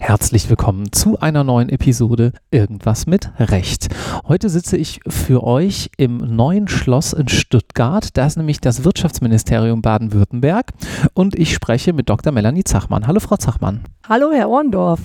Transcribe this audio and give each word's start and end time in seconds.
Herzlich 0.00 0.50
willkommen 0.50 0.90
zu 0.90 1.20
einer 1.20 1.44
neuen 1.44 1.68
Episode 1.68 2.32
Irgendwas 2.50 3.06
mit 3.06 3.30
Recht. 3.38 3.86
Heute 4.26 4.48
sitze 4.48 4.78
ich 4.78 5.00
für 5.06 5.44
euch 5.44 5.90
im 5.98 6.16
neuen 6.16 6.66
Schloss 6.66 7.12
in 7.12 7.28
Stuttgart. 7.28 8.16
Da 8.16 8.24
ist 8.24 8.38
nämlich 8.38 8.58
das 8.58 8.82
Wirtschaftsministerium 8.82 9.82
Baden-Württemberg 9.82 10.72
und 11.12 11.38
ich 11.38 11.52
spreche 11.52 11.92
mit 11.92 12.08
Dr. 12.08 12.32
Melanie 12.32 12.64
Zachmann. 12.64 13.06
Hallo, 13.06 13.20
Frau 13.20 13.36
Zachmann. 13.36 13.82
Hallo, 14.08 14.30
Herr 14.32 14.48
Orndorf. 14.48 15.00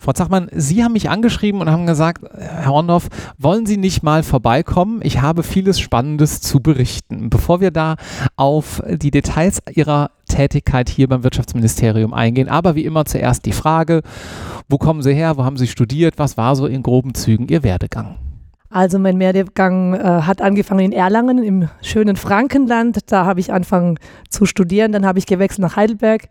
Frau 0.00 0.12
Zachmann, 0.12 0.48
Sie 0.50 0.82
haben 0.82 0.94
mich 0.94 1.10
angeschrieben 1.10 1.60
und 1.60 1.70
haben 1.70 1.84
gesagt, 1.84 2.24
Herr 2.38 2.72
Orndorf, 2.72 3.08
wollen 3.36 3.66
Sie 3.66 3.76
nicht 3.76 4.02
mal 4.02 4.22
vorbeikommen? 4.22 5.00
Ich 5.02 5.20
habe 5.20 5.42
vieles 5.42 5.78
Spannendes 5.78 6.40
zu 6.40 6.60
berichten. 6.60 7.28
Bevor 7.28 7.60
wir 7.60 7.70
da 7.70 7.96
auf 8.36 8.82
die 8.88 9.10
Details 9.10 9.60
Ihrer 9.74 10.10
Tätigkeit 10.26 10.88
hier 10.88 11.08
beim 11.08 11.22
Wirtschaftsministerium 11.22 12.14
eingehen, 12.14 12.48
aber 12.48 12.76
wie 12.76 12.86
immer 12.86 13.04
zuerst 13.04 13.44
die 13.44 13.52
Frage, 13.52 14.00
wo 14.70 14.78
kommen 14.78 15.02
Sie 15.02 15.12
her, 15.12 15.36
wo 15.36 15.44
haben 15.44 15.58
Sie 15.58 15.68
studiert, 15.68 16.14
was 16.16 16.38
war 16.38 16.56
so 16.56 16.66
in 16.66 16.82
groben 16.82 17.12
Zügen 17.12 17.48
Ihr 17.48 17.62
Werdegang? 17.62 18.16
Also 18.74 18.98
mein 18.98 19.20
Werdegang 19.20 19.94
äh, 19.94 19.98
hat 20.02 20.42
angefangen 20.42 20.86
in 20.86 20.90
Erlangen 20.90 21.38
im 21.44 21.68
schönen 21.80 22.16
Frankenland. 22.16 23.12
Da 23.12 23.24
habe 23.24 23.38
ich 23.38 23.52
angefangen 23.52 24.00
zu 24.28 24.46
studieren. 24.46 24.90
Dann 24.90 25.06
habe 25.06 25.20
ich 25.20 25.26
gewechselt 25.26 25.60
nach 25.60 25.76
Heidelberg, 25.76 26.24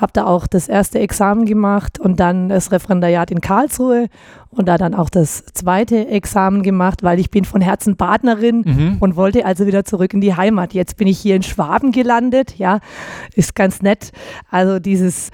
habe 0.00 0.12
da 0.12 0.24
auch 0.24 0.46
das 0.46 0.68
erste 0.68 1.00
Examen 1.00 1.44
gemacht 1.44 1.98
und 1.98 2.20
dann 2.20 2.50
das 2.50 2.70
Referendariat 2.70 3.32
in 3.32 3.40
Karlsruhe 3.40 4.06
und 4.50 4.66
da 4.66 4.78
dann 4.78 4.94
auch 4.94 5.10
das 5.10 5.44
zweite 5.52 6.08
Examen 6.08 6.62
gemacht, 6.62 7.02
weil 7.02 7.20
ich 7.20 7.30
bin 7.30 7.44
von 7.44 7.60
Herzen 7.60 7.96
Partnerin 7.96 8.64
mhm. 8.66 8.96
und 9.00 9.16
wollte 9.16 9.44
also 9.44 9.66
wieder 9.66 9.84
zurück 9.84 10.14
in 10.14 10.20
die 10.20 10.34
Heimat. 10.34 10.74
Jetzt 10.74 10.96
bin 10.96 11.06
ich 11.06 11.18
hier 11.18 11.36
in 11.36 11.42
Schwaben 11.42 11.92
gelandet. 11.92 12.58
Ja, 12.58 12.80
ist 13.34 13.54
ganz 13.54 13.82
nett. 13.82 14.12
Also 14.50 14.78
dieses 14.78 15.30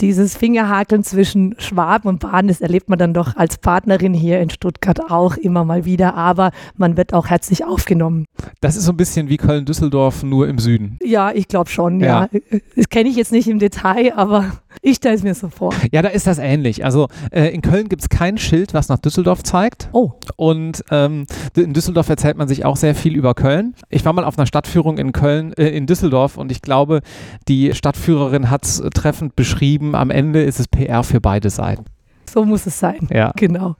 dieses 0.00 0.36
Fingerhakeln 0.36 1.04
zwischen 1.04 1.54
Schwaben 1.58 2.08
und 2.08 2.20
Baden, 2.20 2.48
das 2.48 2.60
erlebt 2.60 2.88
man 2.88 2.98
dann 2.98 3.14
doch 3.14 3.36
als 3.36 3.58
Partnerin 3.58 4.14
hier 4.14 4.40
in 4.40 4.50
Stuttgart 4.50 5.10
auch 5.10 5.36
immer 5.36 5.64
mal 5.64 5.84
wieder, 5.84 6.14
aber 6.14 6.50
man 6.76 6.96
wird 6.96 7.14
auch 7.14 7.28
herzlich 7.28 7.64
aufgenommen. 7.64 8.26
Das 8.60 8.76
ist 8.76 8.84
so 8.84 8.92
ein 8.92 8.96
bisschen 8.96 9.28
wie 9.28 9.36
Köln-Düsseldorf, 9.36 10.22
nur 10.22 10.48
im 10.48 10.58
Süden. 10.58 10.98
Ja, 11.02 11.32
ich 11.32 11.48
glaube 11.48 11.70
schon, 11.70 12.00
ja. 12.00 12.28
ja. 12.32 12.60
Das 12.76 12.88
kenne 12.88 13.08
ich 13.08 13.16
jetzt 13.16 13.32
nicht 13.32 13.48
im 13.48 13.58
Detail, 13.58 14.12
aber 14.16 14.52
ich 14.86 14.96
stelle 14.98 15.16
es 15.16 15.24
mir 15.24 15.34
so 15.34 15.48
vor. 15.48 15.74
Ja, 15.90 16.00
da 16.00 16.10
ist 16.10 16.28
das 16.28 16.38
ähnlich. 16.38 16.84
Also 16.84 17.08
äh, 17.32 17.48
in 17.48 17.60
Köln 17.60 17.88
gibt 17.88 18.02
es 18.02 18.08
kein 18.08 18.38
Schild, 18.38 18.72
was 18.72 18.88
nach 18.88 18.98
Düsseldorf 18.98 19.42
zeigt. 19.42 19.88
Oh. 19.92 20.12
Und 20.36 20.84
ähm, 20.92 21.26
in 21.56 21.72
Düsseldorf 21.72 22.08
erzählt 22.08 22.36
man 22.36 22.46
sich 22.46 22.64
auch 22.64 22.76
sehr 22.76 22.94
viel 22.94 23.16
über 23.16 23.34
Köln. 23.34 23.74
Ich 23.88 24.04
war 24.04 24.12
mal 24.12 24.24
auf 24.24 24.38
einer 24.38 24.46
Stadtführung 24.46 24.98
in 24.98 25.10
Köln, 25.10 25.52
äh, 25.54 25.70
in 25.70 25.86
Düsseldorf 25.86 26.36
und 26.36 26.52
ich 26.52 26.62
glaube, 26.62 27.00
die 27.48 27.74
Stadtführerin 27.74 28.48
hat 28.48 28.64
es 28.64 28.80
treffend 28.94 29.34
beschrieben. 29.34 29.96
Am 29.96 30.10
Ende 30.10 30.44
ist 30.44 30.60
es 30.60 30.68
PR 30.68 31.02
für 31.02 31.20
beide 31.20 31.50
Seiten. 31.50 31.86
So 32.30 32.44
muss 32.44 32.66
es 32.66 32.78
sein. 32.78 33.08
Ja. 33.10 33.32
Genau. 33.34 33.74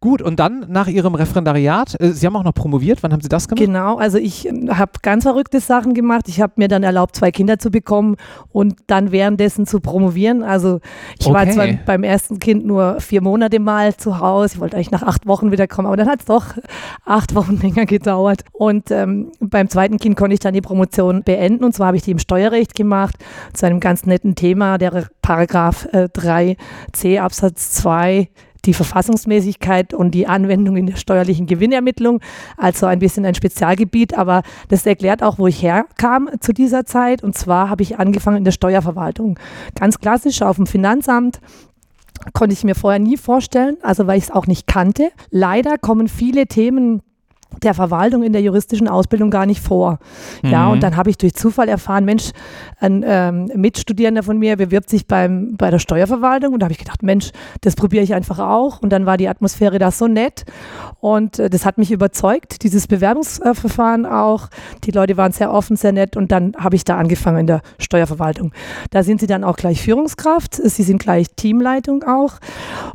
Gut, 0.00 0.20
und 0.20 0.38
dann 0.38 0.66
nach 0.68 0.88
Ihrem 0.88 1.14
Referendariat, 1.14 1.98
äh, 2.00 2.10
Sie 2.10 2.26
haben 2.26 2.36
auch 2.36 2.44
noch 2.44 2.54
promoviert, 2.54 3.02
wann 3.02 3.12
haben 3.12 3.22
Sie 3.22 3.28
das 3.28 3.48
gemacht? 3.48 3.64
Genau, 3.64 3.96
also 3.96 4.18
ich 4.18 4.46
äh, 4.46 4.68
habe 4.68 4.92
ganz 5.02 5.24
verrückte 5.24 5.58
Sachen 5.60 5.94
gemacht. 5.94 6.28
Ich 6.28 6.40
habe 6.40 6.52
mir 6.56 6.68
dann 6.68 6.82
erlaubt, 6.82 7.16
zwei 7.16 7.30
Kinder 7.30 7.58
zu 7.58 7.70
bekommen 7.70 8.16
und 8.52 8.76
dann 8.88 9.10
währenddessen 9.10 9.66
zu 9.66 9.80
promovieren. 9.80 10.42
Also 10.42 10.80
ich 11.18 11.26
okay. 11.26 11.34
war 11.34 11.50
zwar 11.50 11.66
beim 11.86 12.02
ersten 12.02 12.38
Kind 12.38 12.66
nur 12.66 13.00
vier 13.00 13.22
Monate 13.22 13.58
mal 13.58 13.96
zu 13.96 14.18
Hause, 14.20 14.54
ich 14.54 14.60
wollte 14.60 14.76
eigentlich 14.76 14.90
nach 14.90 15.02
acht 15.02 15.26
Wochen 15.26 15.50
wieder 15.50 15.66
kommen, 15.66 15.86
aber 15.86 15.96
dann 15.96 16.08
hat 16.08 16.20
es 16.20 16.26
doch 16.26 16.44
acht 17.04 17.34
Wochen 17.34 17.56
länger 17.62 17.86
gedauert. 17.86 18.44
Und 18.52 18.90
ähm, 18.90 19.32
beim 19.40 19.70
zweiten 19.70 19.96
Kind 19.98 20.16
konnte 20.16 20.34
ich 20.34 20.40
dann 20.40 20.52
die 20.52 20.60
Promotion 20.60 21.22
beenden 21.22 21.64
und 21.64 21.72
zwar 21.72 21.88
habe 21.88 21.96
ich 21.96 22.02
die 22.02 22.10
im 22.10 22.18
Steuerrecht 22.18 22.74
gemacht, 22.74 23.16
zu 23.54 23.64
einem 23.64 23.80
ganz 23.80 24.04
netten 24.04 24.34
Thema, 24.34 24.76
der 24.76 25.08
Paragraph 25.22 25.88
äh, 25.92 26.08
3c 26.12 27.18
Absatz 27.18 27.72
2 27.72 28.28
die 28.66 28.74
Verfassungsmäßigkeit 28.74 29.94
und 29.94 30.12
die 30.12 30.26
Anwendung 30.26 30.76
in 30.76 30.86
der 30.86 30.96
steuerlichen 30.96 31.46
Gewinnermittlung, 31.46 32.20
also 32.56 32.86
ein 32.86 32.98
bisschen 32.98 33.24
ein 33.24 33.34
Spezialgebiet, 33.34 34.16
aber 34.16 34.42
das 34.68 34.86
erklärt 34.86 35.22
auch, 35.22 35.38
wo 35.38 35.46
ich 35.46 35.62
herkam 35.62 36.28
zu 36.40 36.52
dieser 36.52 36.84
Zeit. 36.84 37.22
Und 37.22 37.36
zwar 37.36 37.70
habe 37.70 37.82
ich 37.82 37.98
angefangen 37.98 38.38
in 38.38 38.44
der 38.44 38.52
Steuerverwaltung. 38.52 39.38
Ganz 39.78 39.98
klassisch 40.00 40.42
auf 40.42 40.56
dem 40.56 40.66
Finanzamt, 40.66 41.40
konnte 42.32 42.54
ich 42.54 42.64
mir 42.64 42.74
vorher 42.74 42.98
nie 42.98 43.16
vorstellen, 43.16 43.76
also 43.82 44.06
weil 44.06 44.18
ich 44.18 44.24
es 44.24 44.30
auch 44.30 44.46
nicht 44.46 44.66
kannte. 44.66 45.10
Leider 45.30 45.78
kommen 45.78 46.08
viele 46.08 46.46
Themen 46.46 47.02
der 47.62 47.74
Verwaltung 47.74 48.22
in 48.22 48.32
der 48.32 48.42
juristischen 48.42 48.88
Ausbildung 48.88 49.30
gar 49.30 49.46
nicht 49.46 49.60
vor. 49.60 49.98
Mhm. 50.42 50.50
Ja, 50.50 50.68
und 50.68 50.82
dann 50.82 50.96
habe 50.96 51.10
ich 51.10 51.18
durch 51.18 51.34
Zufall 51.34 51.68
erfahren, 51.68 52.04
Mensch, 52.04 52.30
ein 52.78 53.04
ähm, 53.06 53.50
Mitstudierender 53.54 54.22
von 54.22 54.38
mir 54.38 54.56
bewirbt 54.56 54.90
sich 54.90 55.06
beim, 55.06 55.56
bei 55.56 55.70
der 55.70 55.78
Steuerverwaltung 55.78 56.52
und 56.52 56.60
da 56.60 56.64
habe 56.64 56.72
ich 56.72 56.78
gedacht, 56.78 57.02
Mensch, 57.02 57.30
das 57.60 57.76
probiere 57.76 58.04
ich 58.04 58.14
einfach 58.14 58.38
auch. 58.38 58.82
Und 58.82 58.90
dann 58.90 59.06
war 59.06 59.16
die 59.16 59.28
Atmosphäre 59.28 59.78
da 59.78 59.90
so 59.90 60.06
nett 60.06 60.44
und 61.06 61.38
äh, 61.38 61.48
das 61.48 61.64
hat 61.64 61.78
mich 61.78 61.92
überzeugt, 61.92 62.62
dieses 62.62 62.86
Bewerbungsverfahren 62.86 64.06
auch. 64.06 64.48
Die 64.84 64.90
Leute 64.90 65.16
waren 65.16 65.32
sehr 65.32 65.52
offen, 65.52 65.76
sehr 65.76 65.92
nett 65.92 66.16
und 66.16 66.32
dann 66.32 66.54
habe 66.58 66.76
ich 66.76 66.84
da 66.84 66.96
angefangen 66.96 67.38
in 67.38 67.46
der 67.46 67.62
Steuerverwaltung. 67.78 68.52
Da 68.90 69.02
sind 69.02 69.20
sie 69.20 69.26
dann 69.26 69.44
auch 69.44 69.56
gleich 69.56 69.82
Führungskraft, 69.82 70.54
sie 70.54 70.82
sind 70.82 70.98
gleich 70.98 71.28
Teamleitung 71.36 72.02
auch 72.02 72.34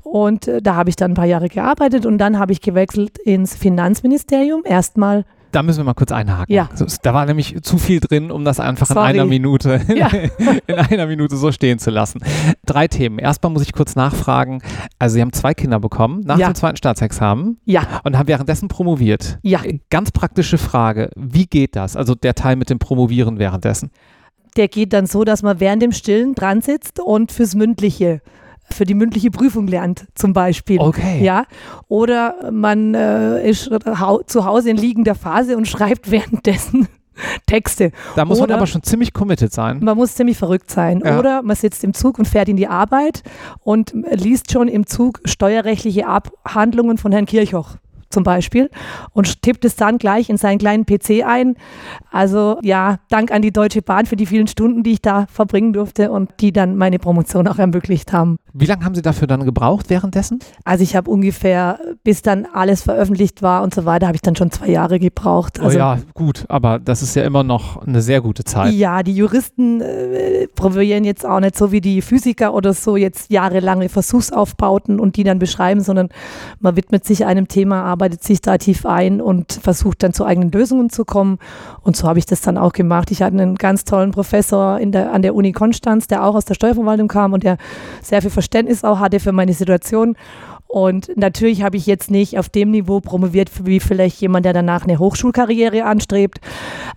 und 0.04 0.48
äh, 0.48 0.62
da 0.62 0.76
habe 0.76 0.90
ich 0.90 0.96
dann 0.96 1.12
ein 1.12 1.16
paar 1.16 1.26
Jahre 1.26 1.50
gearbeitet 1.50 2.06
und 2.06 2.18
dann 2.18 2.38
habe 2.38 2.52
ich 2.52 2.62
gewechselt 2.62 3.18
ins 3.18 3.56
Finanzministerium 3.56 4.22
Ministerium 4.22 4.62
erstmal 4.66 5.26
da 5.52 5.64
müssen 5.64 5.80
wir 5.80 5.84
mal 5.84 5.94
kurz 5.94 6.12
einhaken. 6.12 6.54
Ja. 6.54 6.70
Da 7.04 7.14
war 7.14 7.26
nämlich 7.26 7.62
zu 7.62 7.78
viel 7.78 8.00
drin, 8.00 8.32
um 8.32 8.46
das 8.46 8.60
einfach 8.60 8.88
Sorry. 8.88 9.12
in 9.12 9.20
einer 9.20 9.26
Minute 9.26 9.82
ja. 9.96 10.08
in 10.68 10.76
einer 10.76 11.08
Minute 11.08 11.36
so 11.36 11.52
stehen 11.52 11.80
zu 11.80 11.90
lassen. 11.90 12.22
Drei 12.66 12.88
Themen. 12.88 13.20
Erstmal 13.20 13.52
muss 13.52 13.62
ich 13.62 13.74
kurz 13.74 13.96
nachfragen. 13.96 14.62
Also 15.00 15.16
Sie 15.16 15.22
haben 15.22 15.34
zwei 15.34 15.54
Kinder 15.54 15.80
bekommen 15.80 16.22
nach 16.26 16.38
ja. 16.38 16.50
dem 16.50 16.56
zweiten 16.56 16.78
Staatsexamen. 16.78 17.60
Ja. 17.66 18.02
Und 18.04 18.18
haben 18.18 18.28
währenddessen 18.28 18.68
promoviert. 18.68 19.40
Ja. 19.44 19.62
Ganz 19.90 20.12
praktische 20.12 20.58
Frage. 20.58 21.10
Wie 21.16 21.46
geht 21.46 21.76
das? 21.76 21.96
Also 21.96 22.16
der 22.16 22.36
Teil 22.36 22.56
mit 22.56 22.70
dem 22.70 22.80
Promovieren 22.80 23.40
währenddessen. 23.40 23.92
Der 24.58 24.68
geht 24.68 24.94
dann 24.94 25.06
so, 25.06 25.24
dass 25.24 25.44
man 25.44 25.60
während 25.60 25.82
dem 25.82 25.92
Stillen 25.92 26.36
dran 26.36 26.62
sitzt 26.62 27.00
und 27.00 27.32
fürs 27.32 27.56
Mündliche 27.56 28.22
für 28.74 28.86
die 28.86 28.94
mündliche 28.94 29.32
Prüfung 29.32 29.68
lernt, 29.68 30.08
zum 30.16 30.34
Beispiel. 30.34 30.80
Okay. 30.80 31.24
Ja. 31.24 31.46
Oder 31.88 32.52
man 32.52 32.94
äh, 32.96 33.50
ist 33.50 33.70
zu 34.28 34.46
Hause 34.46 34.70
in 34.70 34.78
liegender 34.78 35.16
Phase 35.16 35.58
und 35.58 35.68
schreibt 35.68 36.12
währenddessen 36.12 36.88
Texte. 37.46 37.92
Da 38.16 38.26
muss 38.26 38.40
Oder 38.40 38.50
man 38.50 38.58
aber 38.58 38.68
schon 38.68 38.84
ziemlich 38.84 39.14
committed 39.14 39.52
sein. 39.52 39.80
Man 39.82 39.98
muss 39.98 40.16
ziemlich 40.16 40.38
verrückt 40.38 40.72
sein. 40.72 41.02
Ja. 41.06 41.20
Oder 41.20 41.42
man 41.42 41.56
sitzt 41.56 41.84
im 41.84 41.94
Zug 41.94 42.20
und 42.20 42.28
fährt 42.28 42.50
in 42.50 42.58
die 42.58 42.68
Arbeit 42.68 43.24
und 43.60 43.94
liest 44.12 44.52
schon 44.52 44.68
im 44.68 44.86
Zug 44.86 45.22
steuerrechtliche 45.26 46.08
Abhandlungen 46.08 46.98
von 46.98 47.12
Herrn 47.12 47.26
Kirchhoff 47.26 47.78
zum 48.12 48.24
Beispiel 48.24 48.70
und 49.14 49.42
tippt 49.42 49.66
es 49.66 49.76
dann 49.76 49.98
gleich 49.98 50.30
in 50.30 50.38
seinen 50.38 50.58
kleinen 50.58 50.86
PC 50.86 51.26
ein. 51.26 51.56
Also 52.12 52.60
ja, 52.62 53.00
Dank 53.10 53.32
an 53.32 53.42
die 53.42 53.52
Deutsche 53.52 53.82
Bahn 53.82 54.06
für 54.06 54.16
die 54.16 54.26
vielen 54.26 54.48
Stunden, 54.48 54.84
die 54.84 54.94
ich 54.94 55.02
da 55.02 55.26
verbringen 55.28 55.74
durfte 55.74 56.12
und 56.12 56.30
die 56.40 56.52
dann 56.52 56.76
meine 56.76 57.00
Promotion 57.00 57.48
auch 57.48 57.58
ermöglicht 57.58 58.14
haben. 58.14 58.38
Wie 58.54 58.66
lange 58.66 58.84
haben 58.84 58.96
Sie 58.96 59.02
dafür 59.02 59.28
dann 59.28 59.46
gebraucht 59.46 59.90
währenddessen? 59.90 60.40
Also 60.66 60.84
ich 60.84 60.96
habe 60.96 61.10
ungefähr, 61.10 61.80
bis 62.04 62.22
dann 62.22 62.46
alles 62.52 62.82
veröffentlicht 62.82 63.42
war 63.42 63.64
und 63.64 63.74
so 63.74 63.86
weiter, 63.86 64.08
habe 64.08 64.16
ich 64.16 64.22
dann 64.22 64.36
schon 64.36 64.52
zwei 64.52 64.70
Jahre 64.70 65.00
gebraucht. 65.00 65.60
Oh 65.60 65.66
also, 65.66 65.78
oh 65.78 65.80
ja, 65.80 66.00
gut, 66.14 66.46
aber 66.50 66.80
das 66.80 67.02
ist 67.02 67.16
ja 67.16 67.24
immer 67.24 67.44
noch 67.44 67.86
eine 67.86 68.02
sehr 68.02 68.22
gute 68.22 68.44
Zeit. 68.44 68.74
Ja, 68.74 69.04
die 69.04 69.16
Juristen 69.16 69.82
äh, 69.82 70.48
probieren 70.48 71.04
jetzt 71.06 71.26
auch 71.26 71.40
nicht 71.40 71.58
so 71.58 71.72
wie 71.72 71.82
die 71.82 72.02
Physiker 72.02 72.54
oder 72.54 72.74
so 72.74 72.98
jetzt 72.98 73.32
jahrelange 73.32 73.90
Versuchsaufbauten 73.90 75.00
und 75.00 75.16
die 75.16 75.24
dann 75.24 75.40
beschreiben, 75.40 75.82
sondern 75.82 76.10
man 76.60 76.76
widmet 76.76 77.06
sich 77.06 77.26
einem 77.26 77.48
Thema, 77.48 77.84
arbeitet 77.84 78.24
sich 78.24 78.42
da 78.42 78.58
tief 78.58 78.86
ein 78.86 79.22
und 79.22 79.54
versucht 79.54 80.04
dann 80.04 80.14
zu 80.14 80.26
eigenen 80.26 80.52
Lösungen 80.52 80.90
zu 80.90 81.06
kommen. 81.06 81.38
Und 81.84 81.96
so 81.96 82.08
habe 82.08 82.20
ich 82.20 82.26
das 82.26 82.42
dann 82.42 82.58
auch 82.58 82.74
gemacht. 82.74 83.12
Ich 83.12 83.22
hatte 83.22 83.40
einen 83.40 83.56
ganz 83.56 83.86
tollen 83.86 84.12
Professor 84.12 84.80
der, 84.84 85.14
an 85.14 85.22
der 85.22 85.36
Uni 85.36 85.52
Konstanz, 85.54 86.08
der 86.08 86.26
auch 86.26 86.36
aus 86.36 86.46
der 86.46 86.56
Steuerverwaltung 86.56 87.08
kam 87.08 87.34
und 87.34 87.44
der 87.44 87.58
sehr 88.02 88.22
viel 88.22 88.32
Verständnis 88.42 88.84
auch 88.84 89.00
hatte 89.00 89.20
für 89.20 89.32
meine 89.32 89.54
Situation. 89.54 90.18
Und 90.68 91.12
natürlich 91.16 91.64
habe 91.64 91.78
ich 91.78 91.86
jetzt 91.86 92.10
nicht 92.10 92.40
auf 92.40 92.50
dem 92.50 92.72
Niveau 92.72 93.02
promoviert, 93.02 93.52
wie 93.66 93.80
vielleicht 93.80 94.20
jemand, 94.20 94.46
der 94.46 94.54
danach 94.54 94.84
eine 94.84 95.00
Hochschulkarriere 95.00 95.84
anstrebt. 95.84 96.40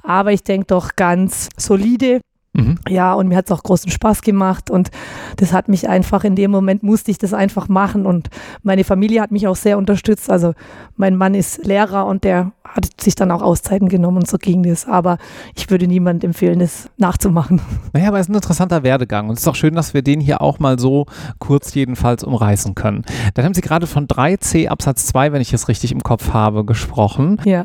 Aber 0.02 0.32
ich 0.32 0.42
denke 0.42 0.68
doch 0.68 0.96
ganz 0.96 1.48
solide. 1.56 2.20
Mhm. 2.54 2.78
Ja, 2.88 3.14
und 3.14 3.28
mir 3.28 3.36
hat 3.36 3.46
es 3.46 3.52
auch 3.52 3.62
großen 3.62 3.90
Spaß 3.90 4.22
gemacht 4.22 4.70
und 4.70 4.90
das 5.36 5.52
hat 5.52 5.68
mich 5.68 5.88
einfach 5.88 6.24
in 6.24 6.36
dem 6.36 6.50
Moment 6.50 6.82
musste 6.82 7.10
ich 7.10 7.18
das 7.18 7.34
einfach 7.34 7.68
machen 7.68 8.06
und 8.06 8.30
meine 8.62 8.84
Familie 8.84 9.20
hat 9.20 9.32
mich 9.32 9.48
auch 9.48 9.56
sehr 9.56 9.76
unterstützt. 9.76 10.30
Also 10.30 10.54
mein 10.96 11.16
Mann 11.16 11.34
ist 11.34 11.66
Lehrer 11.66 12.06
und 12.06 12.24
der 12.24 12.52
hat 12.64 13.00
sich 13.00 13.14
dann 13.14 13.30
auch 13.30 13.42
Auszeiten 13.42 13.88
genommen 13.88 14.18
und 14.18 14.28
so 14.28 14.38
ging 14.38 14.62
das. 14.62 14.86
Aber 14.86 15.18
ich 15.54 15.70
würde 15.70 15.86
niemand 15.86 16.24
empfehlen, 16.24 16.58
das 16.58 16.88
nachzumachen. 16.96 17.60
Naja, 17.92 18.08
aber 18.08 18.18
es 18.18 18.26
ist 18.26 18.30
ein 18.30 18.34
interessanter 18.34 18.82
Werdegang 18.82 19.28
und 19.28 19.34
es 19.34 19.42
ist 19.42 19.48
auch 19.48 19.54
schön, 19.54 19.74
dass 19.74 19.94
wir 19.94 20.02
den 20.02 20.20
hier 20.20 20.40
auch 20.40 20.58
mal 20.58 20.80
so 20.80 21.06
kurz 21.38 21.74
jedenfalls 21.74 22.24
umreißen 22.24 22.74
können. 22.74 23.04
Dann 23.34 23.44
haben 23.44 23.54
Sie 23.54 23.60
gerade 23.60 23.86
von 23.86 24.08
3c 24.08 24.66
Absatz 24.66 25.06
2, 25.06 25.32
wenn 25.32 25.40
ich 25.40 25.52
es 25.52 25.68
richtig 25.68 25.92
im 25.92 26.02
Kopf 26.02 26.32
habe, 26.32 26.64
gesprochen. 26.64 27.40
Ja. 27.44 27.62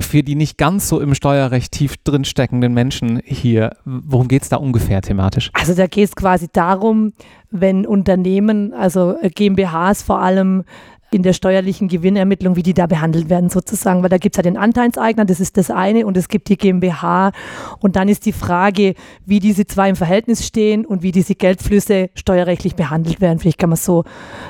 Für 0.00 0.24
die 0.24 0.34
nicht 0.34 0.58
ganz 0.58 0.88
so 0.88 1.00
im 1.00 1.14
Steuerrecht 1.14 1.70
tief 1.72 1.96
drin 1.98 2.24
steckenden 2.24 2.74
Menschen 2.74 3.20
hier, 3.24 3.76
worum 3.84 4.27
geht 4.28 4.42
es 4.42 4.48
da 4.48 4.56
ungefähr 4.56 5.02
thematisch? 5.02 5.50
Also 5.54 5.74
da 5.74 5.86
geht 5.86 6.08
es 6.08 6.16
quasi 6.16 6.48
darum, 6.52 7.12
wenn 7.50 7.86
Unternehmen, 7.86 8.72
also 8.72 9.16
GmbHs 9.22 10.02
vor 10.02 10.20
allem, 10.20 10.64
in 11.10 11.22
der 11.22 11.32
steuerlichen 11.32 11.88
Gewinnermittlung, 11.88 12.56
wie 12.56 12.62
die 12.62 12.74
da 12.74 12.86
behandelt 12.86 13.30
werden 13.30 13.48
sozusagen, 13.48 14.02
weil 14.02 14.10
da 14.10 14.18
gibt 14.18 14.34
es 14.34 14.38
ja 14.38 14.42
den 14.42 14.56
Anteilseigner, 14.56 15.24
das 15.24 15.40
ist 15.40 15.56
das 15.56 15.70
eine, 15.70 16.06
und 16.06 16.16
es 16.16 16.28
gibt 16.28 16.48
die 16.48 16.58
GmbH 16.58 17.32
und 17.80 17.96
dann 17.96 18.08
ist 18.08 18.26
die 18.26 18.32
Frage, 18.32 18.94
wie 19.24 19.40
diese 19.40 19.66
zwei 19.66 19.88
im 19.88 19.96
Verhältnis 19.96 20.46
stehen 20.46 20.84
und 20.84 21.02
wie 21.02 21.12
diese 21.12 21.34
Geldflüsse 21.34 22.10
steuerrechtlich 22.14 22.74
behandelt 22.74 23.20
werden. 23.20 23.38
Vielleicht 23.38 23.58
kann 23.58 23.70
man 23.70 23.74
es 23.74 23.84
so 23.84 24.04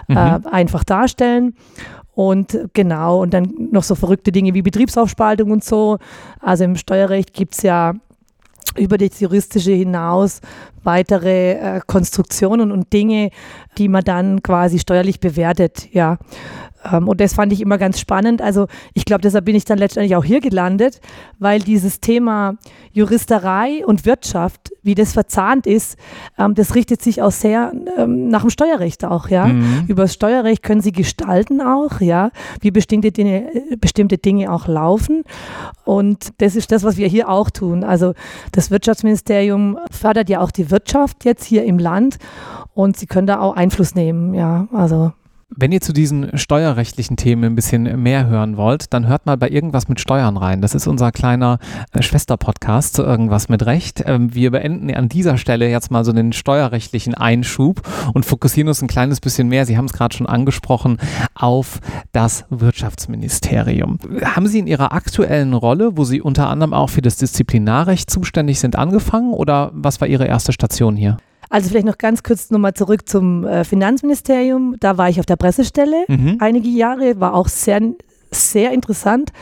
mhm. 0.09 0.17
äh, 0.17 0.41
einfach 0.51 0.85
darstellen. 0.85 1.55
Und 2.13 2.59
genau, 2.73 3.23
und 3.23 3.33
dann 3.33 3.53
noch 3.71 3.85
so 3.85 3.95
verrückte 3.95 4.33
Dinge 4.33 4.53
wie 4.53 4.63
Betriebsaufspaltung 4.63 5.53
und 5.53 5.63
so. 5.63 5.99
Also 6.41 6.65
im 6.65 6.75
Steuerrecht 6.75 7.33
gibt 7.33 7.55
es 7.55 7.63
ja 7.63 7.95
über 8.76 8.99
das 8.99 9.20
Juristische 9.20 9.73
hinaus 9.73 10.41
weitere 10.82 11.53
äh, 11.53 11.81
Konstruktionen 11.87 12.73
und 12.73 12.93
Dinge, 12.93 13.31
die 13.76 13.88
man 13.88 14.05
dann 14.05 14.43
quasi 14.43 14.79
steuerlich 14.79 15.20
bewertet, 15.20 15.88
ja. 15.93 16.19
Ähm, 16.93 17.08
und 17.08 17.20
das 17.20 17.35
fand 17.35 17.52
ich 17.52 17.61
immer 17.61 17.79
ganz 17.79 17.99
spannend. 18.00 18.43
Also 18.43 18.67
ich 18.94 19.05
glaube, 19.05 19.23
deshalb 19.23 19.44
bin 19.44 19.56
ich 19.56 19.64
dann 19.64 19.79
letztendlich 19.79 20.17
auch 20.17 20.25
hier 20.25 20.40
gelandet, 20.40 21.00
weil 21.38 21.61
dieses 21.61 22.00
Thema 22.00 22.56
Juristerei 22.93 23.85
und 23.87 24.06
Wirtschaft, 24.06 24.73
wie 24.82 24.94
das 24.94 25.12
verzahnt 25.12 25.67
ist, 25.67 25.96
ähm, 26.38 26.55
das 26.55 26.75
richtet 26.75 27.02
sich 27.02 27.23
auch 27.23 27.31
sehr 27.31 27.73
ähm, 27.96 28.29
nach 28.29 28.43
dem 28.43 28.50
Steuerrecht 28.50 29.05
auch, 29.05 29.29
ja. 29.29 29.46
Mhm. 29.46 29.85
Über 29.88 30.02
das 30.02 30.14
Steuerrecht 30.14 30.62
können 30.62 30.81
Sie 30.81 30.93
gestalten 30.93 31.61
auch, 31.61 32.00
ja, 32.00 32.31
wie 32.61 32.70
bestimmte 32.70 33.12
Dinge, 33.12 33.55
äh, 33.55 33.76
bestimmte 33.76 34.19
Dinge 34.19 34.52
auch 34.52 34.67
laufen. 34.67 35.25
Und 35.84 36.31
das 36.38 36.56
ist 36.56 36.73
das, 36.73 36.84
was 36.84 36.96
wir 36.96 37.08
hier 37.08 37.29
auch 37.29 37.50
tun. 37.50 37.84
Also 37.84 38.14
das 38.52 38.70
Wirtschaftsministerium 38.70 39.79
fördert 39.91 40.29
ja 40.29 40.41
auch 40.41 40.50
die 40.50 40.70
Wirtschaft 40.70 41.25
jetzt 41.25 41.44
hier 41.44 41.64
im 41.64 41.79
Land 41.79 42.19
und 42.75 42.96
Sie 42.96 43.06
können 43.06 43.26
da 43.26 43.41
auch 43.41 43.56
Einfluss 43.56 43.94
nehmen, 43.94 44.34
ja. 44.34 44.69
Also 44.73 45.12
wenn 45.50 45.73
ihr 45.73 45.81
zu 45.81 45.93
diesen 45.93 46.37
steuerrechtlichen 46.37 47.17
Themen 47.17 47.45
ein 47.45 47.55
bisschen 47.55 48.03
mehr 48.03 48.27
hören 48.27 48.56
wollt, 48.56 48.93
dann 48.93 49.06
hört 49.06 49.25
mal 49.25 49.37
bei 49.39 49.49
Irgendwas 49.49 49.89
mit 49.89 49.99
Steuern 49.99 50.37
rein. 50.37 50.61
Das 50.61 50.75
ist 50.75 50.87
unser 50.87 51.11
kleiner 51.11 51.59
äh, 51.93 52.03
Schwesterpodcast 52.03 52.95
zu 52.95 53.03
Irgendwas 53.03 53.49
mit 53.49 53.65
Recht. 53.65 54.05
Ähm, 54.06 54.35
wir 54.35 54.50
beenden 54.50 54.95
an 54.95 55.09
dieser 55.09 55.39
Stelle 55.39 55.69
jetzt 55.71 55.91
mal 55.91 56.05
so 56.05 56.12
den 56.12 56.33
steuerrechtlichen 56.33 57.15
Einschub 57.15 57.83
und 58.12 58.27
fokussieren 58.27 58.69
uns 58.69 58.83
ein 58.83 58.89
kleines 58.89 59.21
bisschen 59.21 59.49
mehr, 59.49 59.65
Sie 59.65 59.79
haben 59.79 59.87
es 59.87 59.95
gerade 59.95 60.15
schon 60.15 60.27
angesprochen, 60.27 60.99
auf 61.35 61.81
das 62.12 62.44
Wirtschaftsministerium. 62.51 63.99
Haben 64.23 64.47
Sie 64.49 64.59
in 64.59 64.67
Ihrer 64.67 64.93
aktuellen 64.93 65.55
Rolle, 65.55 65.97
wo 65.97 66.05
Sie 66.05 66.21
unter 66.21 66.49
anderem 66.51 66.75
auch 66.75 66.91
für 66.91 67.03
das 67.03 67.17
Disziplinarrecht 67.17 68.11
zuständig 68.11 68.61
sind, 68.61 68.77
angefangen 68.77 69.33
oder 69.33 69.71
was 69.73 70.01
war 70.01 70.09
Ihre 70.09 70.27
erste 70.27 70.53
Station 70.53 70.94
hier? 70.94 71.17
Also 71.49 71.71
vielleicht 71.71 71.87
noch 71.87 71.99
ganz 71.99 72.23
kurz 72.23 72.50
nochmal 72.50 72.75
zurück 72.75 73.09
zum 73.09 73.47
äh, 73.47 73.65
Finanzministerium. 73.65 74.77
Da 74.81 74.99
war 74.99 75.09
ich 75.09 75.21
auf 75.21 75.27
der 75.27 75.37
Pressestelle 75.37 76.05
mhm. 76.09 76.37
einige 76.41 76.69
Jahre, 76.69 77.21
war 77.21 77.35
auch 77.35 77.49
sehr, 77.49 77.81
sehr 78.31 78.73
interessant. 78.73 79.33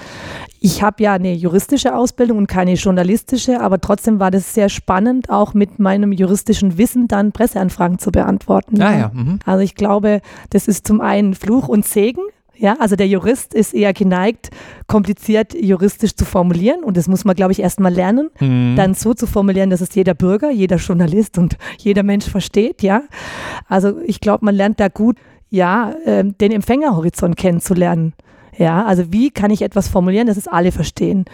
Ich 0.60 0.82
habe 0.82 1.02
ja 1.02 1.12
eine 1.12 1.34
juristische 1.34 1.94
Ausbildung 1.94 2.38
und 2.38 2.46
keine 2.46 2.74
journalistische, 2.74 3.60
aber 3.60 3.80
trotzdem 3.80 4.20
war 4.20 4.30
das 4.30 4.54
sehr 4.54 4.68
spannend, 4.68 5.30
auch 5.30 5.54
mit 5.54 5.78
meinem 5.78 6.12
juristischen 6.12 6.78
Wissen 6.78 7.08
dann 7.08 7.32
Presseanfragen 7.32 7.98
zu 7.98 8.10
beantworten. 8.10 8.80
Ah, 8.80 8.98
ja. 8.98 9.10
Mhm. 9.12 9.38
Also 9.44 9.62
ich 9.62 9.74
glaube, 9.74 10.20
das 10.50 10.66
ist 10.66 10.86
zum 10.86 11.00
einen 11.00 11.34
Fluch 11.34 11.68
und 11.68 11.84
Segen, 11.84 12.22
ja, 12.58 12.76
also 12.78 12.96
der 12.96 13.08
Jurist 13.08 13.54
ist 13.54 13.74
eher 13.74 13.92
geneigt, 13.92 14.50
kompliziert 14.86 15.54
juristisch 15.54 16.14
zu 16.14 16.24
formulieren 16.24 16.84
und 16.84 16.96
das 16.96 17.08
muss 17.08 17.24
man, 17.24 17.36
glaube 17.36 17.52
ich, 17.52 17.60
erstmal 17.60 17.92
lernen, 17.92 18.30
mhm. 18.40 18.74
dann 18.76 18.94
so 18.94 19.14
zu 19.14 19.26
formulieren, 19.26 19.70
dass 19.70 19.80
es 19.80 19.94
jeder 19.94 20.14
Bürger, 20.14 20.50
jeder 20.50 20.76
Journalist 20.76 21.38
und 21.38 21.56
jeder 21.78 22.02
Mensch 22.02 22.26
versteht, 22.26 22.82
ja. 22.82 23.02
Also 23.68 24.00
ich 24.04 24.20
glaube, 24.20 24.44
man 24.44 24.54
lernt 24.54 24.80
da 24.80 24.88
gut, 24.88 25.18
ja, 25.50 25.92
äh, 26.04 26.24
den 26.24 26.52
Empfängerhorizont 26.52 27.36
kennenzulernen. 27.36 28.14
Ja, 28.58 28.84
also 28.84 29.12
wie 29.12 29.30
kann 29.30 29.50
ich 29.50 29.60
etwas 29.60 29.88
formulieren, 29.88 30.26
dass 30.26 30.36
es 30.36 30.48
alle 30.48 30.72
verstehen? 30.72 31.26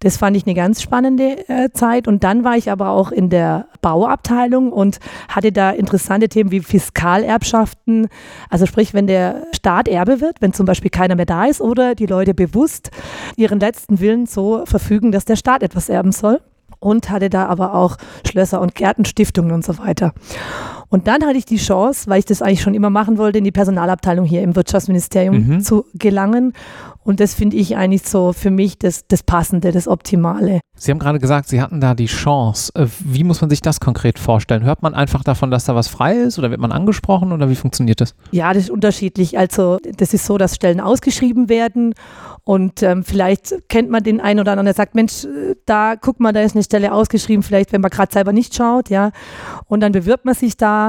Das 0.00 0.16
fand 0.16 0.36
ich 0.36 0.46
eine 0.46 0.54
ganz 0.54 0.82
spannende 0.82 1.48
äh, 1.48 1.70
Zeit. 1.72 2.08
Und 2.08 2.24
dann 2.24 2.42
war 2.42 2.56
ich 2.56 2.70
aber 2.70 2.90
auch 2.90 3.12
in 3.12 3.30
der 3.30 3.68
Bauabteilung 3.82 4.72
und 4.72 4.98
hatte 5.28 5.52
da 5.52 5.70
interessante 5.70 6.28
Themen 6.28 6.50
wie 6.50 6.60
Fiskalerbschaften. 6.60 8.08
Also 8.50 8.66
sprich, 8.66 8.94
wenn 8.94 9.06
der 9.06 9.46
Staat 9.54 9.86
Erbe 9.86 10.20
wird, 10.20 10.40
wenn 10.40 10.52
zum 10.52 10.66
Beispiel 10.66 10.90
keiner 10.90 11.14
mehr 11.14 11.26
da 11.26 11.44
ist 11.44 11.60
oder 11.60 11.94
die 11.94 12.06
Leute 12.06 12.34
bewusst 12.34 12.90
ihren 13.36 13.60
letzten 13.60 14.00
Willen 14.00 14.26
so 14.26 14.66
verfügen, 14.66 15.12
dass 15.12 15.24
der 15.24 15.36
Staat 15.36 15.62
etwas 15.62 15.88
erben 15.88 16.10
soll 16.10 16.40
und 16.80 17.10
hatte 17.10 17.30
da 17.30 17.46
aber 17.46 17.74
auch 17.74 17.96
Schlösser 18.26 18.60
und 18.60 18.74
Gärtenstiftungen 18.74 19.52
und 19.52 19.64
so 19.64 19.78
weiter. 19.78 20.12
Und 20.96 21.06
dann 21.06 21.26
hatte 21.26 21.36
ich 21.36 21.44
die 21.44 21.58
Chance, 21.58 22.08
weil 22.08 22.20
ich 22.20 22.24
das 22.24 22.40
eigentlich 22.40 22.62
schon 22.62 22.72
immer 22.72 22.88
machen 22.88 23.18
wollte, 23.18 23.36
in 23.36 23.44
die 23.44 23.52
Personalabteilung 23.52 24.24
hier 24.24 24.40
im 24.40 24.56
Wirtschaftsministerium 24.56 25.46
mhm. 25.46 25.60
zu 25.60 25.84
gelangen. 25.92 26.54
Und 27.04 27.20
das 27.20 27.34
finde 27.34 27.58
ich 27.58 27.76
eigentlich 27.76 28.08
so 28.08 28.32
für 28.32 28.50
mich 28.50 28.78
das, 28.78 29.06
das 29.06 29.22
Passende, 29.22 29.72
das 29.72 29.88
Optimale. 29.88 30.60
Sie 30.74 30.90
haben 30.90 30.98
gerade 30.98 31.18
gesagt, 31.18 31.48
Sie 31.48 31.60
hatten 31.60 31.82
da 31.82 31.94
die 31.94 32.06
Chance. 32.06 32.72
Äh, 32.74 32.86
wie 33.00 33.24
muss 33.24 33.42
man 33.42 33.50
sich 33.50 33.60
das 33.60 33.78
konkret 33.78 34.18
vorstellen? 34.18 34.64
Hört 34.64 34.82
man 34.82 34.94
einfach 34.94 35.22
davon, 35.22 35.50
dass 35.50 35.66
da 35.66 35.74
was 35.74 35.86
frei 35.86 36.16
ist 36.16 36.38
oder 36.38 36.50
wird 36.50 36.60
man 36.60 36.72
angesprochen 36.72 37.30
oder 37.30 37.50
wie 37.50 37.56
funktioniert 37.56 38.00
das? 38.00 38.14
Ja, 38.30 38.54
das 38.54 38.64
ist 38.64 38.70
unterschiedlich. 38.70 39.36
Also 39.36 39.76
das 39.98 40.14
ist 40.14 40.24
so, 40.24 40.38
dass 40.38 40.54
Stellen 40.54 40.80
ausgeschrieben 40.80 41.50
werden 41.50 41.92
und 42.48 42.80
ähm, 42.84 43.02
vielleicht 43.02 43.68
kennt 43.68 43.90
man 43.90 44.04
den 44.04 44.20
einen 44.20 44.38
oder 44.38 44.52
anderen, 44.52 44.66
der 44.66 44.74
sagt, 44.74 44.94
Mensch, 44.94 45.24
äh, 45.24 45.56
da 45.66 45.96
guck 45.96 46.20
mal, 46.20 46.32
da 46.32 46.42
ist 46.42 46.54
eine 46.54 46.62
Stelle 46.62 46.92
ausgeschrieben, 46.92 47.42
vielleicht 47.42 47.72
wenn 47.72 47.80
man 47.80 47.90
gerade 47.90 48.12
selber 48.12 48.32
nicht 48.32 48.54
schaut, 48.54 48.88
ja. 48.88 49.10
Und 49.66 49.80
dann 49.80 49.90
bewirbt 49.90 50.24
man 50.24 50.36
sich 50.36 50.56
da 50.56 50.85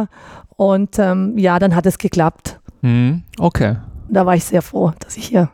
und 0.56 1.00
ähm, 1.00 1.38
ja, 1.38 1.60
dann 1.60 1.76
hat 1.76 1.86
es 1.86 1.98
geklappt. 1.98 2.60
Hm, 2.82 3.24
okay. 3.40 3.78
Da 4.10 4.26
war 4.26 4.36
ich 4.36 4.46
sehr 4.46 4.62
froh, 4.62 4.92
dass 5.00 5.18
ich 5.18 5.28
hier 5.28 5.50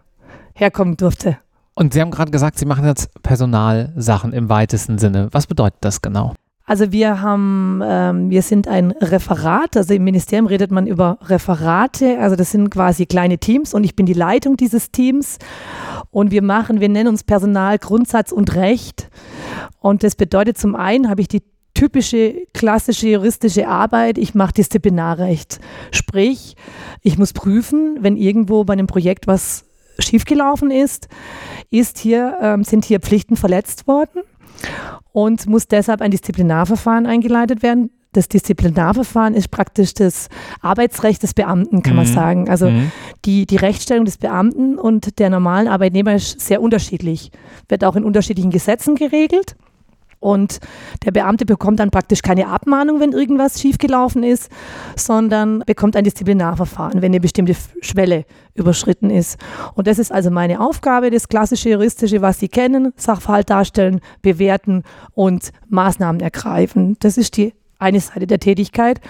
herkommen 0.54 0.98
durfte. 0.98 1.38
Und 1.76 1.94
Sie 1.94 2.02
haben 2.02 2.12
gerade 2.12 2.32
gesagt, 2.32 2.60
Sie 2.60 2.66
machen 2.66 2.86
jetzt 2.86 3.10
Personalsachen 3.24 4.32
im 4.34 4.50
weitesten 4.50 4.98
Sinne. 4.98 5.30
Was 5.32 5.48
bedeutet 5.48 5.78
das 5.82 6.02
genau? 6.02 6.34
Also 6.66 6.94
wir 6.94 7.22
haben, 7.22 7.82
ähm, 7.84 8.30
wir 8.30 8.42
sind 8.42 8.70
ein 8.70 8.92
Referat, 8.92 9.76
also 9.76 9.94
im 9.94 10.06
Ministerium 10.06 10.48
redet 10.48 10.72
man 10.72 10.88
über 10.88 11.18
Referate, 11.24 12.18
also 12.20 12.38
das 12.38 12.52
sind 12.52 12.70
quasi 12.70 13.06
kleine 13.06 13.38
Teams 13.38 13.74
und 13.74 13.84
ich 13.84 13.98
bin 13.98 14.06
die 14.06 14.14
Leitung 14.14 14.56
dieses 14.56 14.90
Teams 14.90 15.40
und 16.10 16.32
wir 16.32 16.42
machen, 16.42 16.80
wir 16.80 16.88
nennen 16.88 17.10
uns 17.10 17.26
Personal, 17.26 17.78
Grundsatz 17.80 18.32
und 18.32 18.56
Recht 18.56 19.10
und 19.82 20.04
das 20.04 20.16
bedeutet 20.16 20.58
zum 20.58 20.78
einen 20.78 21.10
habe 21.10 21.20
ich 21.20 21.28
die 21.28 21.44
typische 21.74 22.46
klassische 22.54 23.10
juristische 23.10 23.68
Arbeit, 23.68 24.18
ich 24.18 24.36
mache 24.36 24.54
Disziplinarrecht, 24.54 25.60
sprich 25.92 26.56
ich 27.02 27.18
muss 27.18 27.34
prüfen, 27.34 27.98
wenn 28.00 28.16
irgendwo 28.16 28.64
bei 28.64 28.74
einem 28.74 28.88
Projekt 28.88 29.28
was 29.28 29.66
schiefgelaufen 30.00 30.72
ist, 30.72 31.08
ist 31.70 32.00
hier, 32.00 32.38
ähm, 32.42 32.64
sind 32.64 32.86
hier 32.86 33.00
Pflichten 33.00 33.36
verletzt 33.36 33.88
worden 33.88 34.22
und 35.12 35.48
muss 35.48 35.68
deshalb 35.68 36.02
ein 36.02 36.12
Disziplinarverfahren 36.12 37.06
eingeleitet 37.06 37.62
werden. 37.62 37.92
Das 38.14 38.28
Disziplinarverfahren 38.28 39.34
ist 39.34 39.50
praktisch 39.50 39.94
das 39.96 40.30
Arbeitsrecht 40.62 41.24
des 41.24 41.34
Beamten, 41.34 41.82
kann 41.82 41.94
mhm. 41.94 41.98
man 41.98 42.06
sagen. 42.06 42.50
Also 42.50 42.70
mhm. 42.70 42.92
die, 43.26 43.46
die 43.46 43.56
Rechtsstellung 43.56 44.06
des 44.06 44.18
Beamten 44.18 44.78
und 44.78 45.20
der 45.20 45.30
normalen 45.30 45.68
Arbeitnehmer 45.68 46.16
ist 46.16 46.40
sehr 46.40 46.62
unterschiedlich, 46.62 47.32
wird 47.68 47.84
auch 47.84 47.96
in 47.96 48.04
unterschiedlichen 48.04 48.52
Gesetzen 48.52 48.96
geregelt. 48.96 49.56
Und 50.24 50.60
der 51.04 51.12
Beamte 51.12 51.46
bekommt 51.46 51.82
dann 51.82 51.92
praktisch 51.92 52.22
keine 52.22 52.48
Abmahnung, 52.48 53.02
wenn 53.02 53.12
irgendwas 53.12 53.60
schiefgelaufen 53.60 54.24
ist, 54.24 54.50
sondern 54.96 55.60
bekommt 55.66 55.98
ein 55.98 56.06
Disziplinarverfahren, 56.06 57.02
wenn 57.02 57.12
eine 57.12 57.20
bestimmte 57.20 57.56
Schwelle 57.82 58.24
überschritten 58.56 59.10
ist. 59.10 59.38
Und 59.76 59.86
das 59.86 60.00
ist 60.00 60.14
also 60.14 60.32
meine 60.32 60.62
Aufgabe, 60.62 61.10
das 61.10 61.28
klassische 61.28 61.72
juristische, 61.72 62.22
was 62.22 62.40
Sie 62.40 62.48
kennen, 62.48 62.94
Sachverhalt 62.96 63.50
darstellen, 63.50 64.00
bewerten 64.22 64.84
und 65.14 65.52
Maßnahmen 65.68 66.22
ergreifen. 66.22 66.96
Das 67.02 67.18
ist 67.18 67.36
die 67.36 67.54
eine 67.78 68.00
Seite 68.00 68.26
der 68.26 68.40
Tätigkeit. 68.40 69.02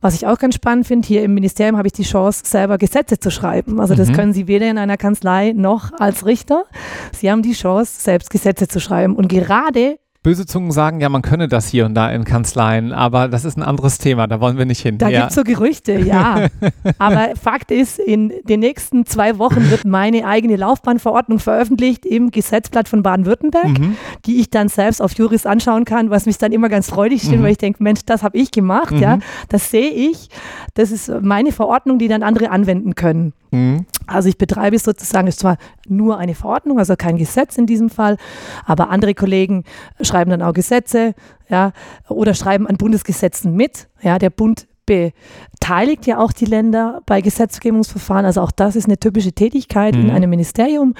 Was 0.00 0.14
ich 0.14 0.28
auch 0.28 0.38
ganz 0.38 0.54
spannend 0.54 0.86
finde, 0.86 1.08
hier 1.08 1.24
im 1.24 1.34
Ministerium 1.34 1.76
habe 1.76 1.88
ich 1.88 1.92
die 1.92 2.04
Chance, 2.04 2.42
selber 2.44 2.78
Gesetze 2.78 3.18
zu 3.18 3.32
schreiben. 3.32 3.80
Also 3.80 3.96
das 3.96 4.10
mhm. 4.10 4.12
können 4.12 4.32
Sie 4.32 4.46
weder 4.46 4.70
in 4.70 4.78
einer 4.78 4.96
Kanzlei 4.96 5.52
noch 5.52 5.90
als 5.98 6.24
Richter. 6.24 6.64
Sie 7.12 7.30
haben 7.30 7.42
die 7.42 7.52
Chance, 7.52 8.00
selbst 8.00 8.30
Gesetze 8.30 8.68
zu 8.68 8.78
schreiben. 8.78 9.16
Und 9.16 9.26
gerade 9.26 9.98
Böse 10.22 10.46
Zungen 10.46 10.70
sagen, 10.70 11.00
ja, 11.00 11.08
man 11.08 11.22
könne 11.22 11.48
das 11.48 11.66
hier 11.66 11.84
und 11.84 11.94
da 11.94 12.08
in 12.08 12.24
Kanzleien, 12.24 12.92
aber 12.92 13.26
das 13.26 13.44
ist 13.44 13.56
ein 13.56 13.64
anderes 13.64 13.98
Thema, 13.98 14.28
da 14.28 14.40
wollen 14.40 14.56
wir 14.56 14.66
nicht 14.66 14.80
hin. 14.80 14.96
Da 14.96 15.08
ja. 15.08 15.20
gibt 15.20 15.30
es 15.30 15.34
so 15.34 15.42
Gerüchte, 15.42 15.98
ja. 15.98 16.46
aber 16.98 17.30
Fakt 17.34 17.72
ist, 17.72 17.98
in 17.98 18.32
den 18.44 18.60
nächsten 18.60 19.04
zwei 19.04 19.38
Wochen 19.38 19.68
wird 19.68 19.84
meine 19.84 20.24
eigene 20.24 20.54
Laufbahnverordnung 20.54 21.40
veröffentlicht 21.40 22.06
im 22.06 22.30
Gesetzblatt 22.30 22.88
von 22.88 23.02
Baden-Württemberg, 23.02 23.80
mhm. 23.80 23.96
die 24.24 24.38
ich 24.38 24.48
dann 24.48 24.68
selbst 24.68 25.02
auf 25.02 25.12
Juris 25.14 25.44
anschauen 25.44 25.84
kann, 25.84 26.10
was 26.10 26.26
mich 26.26 26.38
dann 26.38 26.52
immer 26.52 26.68
ganz 26.68 26.88
freudig 26.88 27.22
stimmt, 27.22 27.40
mhm. 27.40 27.42
weil 27.42 27.52
ich 27.52 27.58
denke, 27.58 27.82
Mensch, 27.82 28.02
das 28.06 28.22
habe 28.22 28.38
ich 28.38 28.52
gemacht, 28.52 28.92
mhm. 28.92 28.98
ja, 28.98 29.18
das 29.48 29.72
sehe 29.72 29.90
ich. 29.90 30.28
Das 30.74 30.92
ist 30.92 31.10
meine 31.20 31.50
Verordnung, 31.50 31.98
die 31.98 32.06
dann 32.06 32.22
andere 32.22 32.50
anwenden 32.50 32.94
können. 32.94 33.32
Mhm. 33.50 33.86
Also 34.06 34.28
ich 34.28 34.38
betreibe 34.38 34.78
sozusagen, 34.78 35.28
ist 35.28 35.40
zwar 35.40 35.58
nur 35.88 36.18
eine 36.18 36.34
Verordnung, 36.34 36.78
also 36.78 36.94
kein 36.96 37.16
Gesetz 37.16 37.58
in 37.58 37.66
diesem 37.66 37.90
Fall, 37.90 38.16
aber 38.64 38.90
andere 38.90 39.14
Kollegen 39.14 39.64
schreiben 40.00 40.30
dann 40.30 40.42
auch 40.42 40.52
Gesetze, 40.52 41.14
ja, 41.48 41.72
oder 42.08 42.34
schreiben 42.34 42.66
an 42.66 42.76
Bundesgesetzen 42.76 43.54
mit. 43.54 43.88
Ja, 44.00 44.18
der 44.18 44.30
Bund 44.30 44.66
beteiligt 44.86 46.06
ja 46.06 46.18
auch 46.18 46.32
die 46.32 46.44
Länder 46.44 47.02
bei 47.06 47.20
Gesetzgebungsverfahren. 47.20 48.26
Also 48.26 48.40
auch 48.40 48.50
das 48.50 48.76
ist 48.76 48.86
eine 48.86 48.98
typische 48.98 49.32
Tätigkeit 49.32 49.94
mhm. 49.94 50.02
in 50.02 50.10
einem 50.10 50.30
Ministerium 50.30 50.94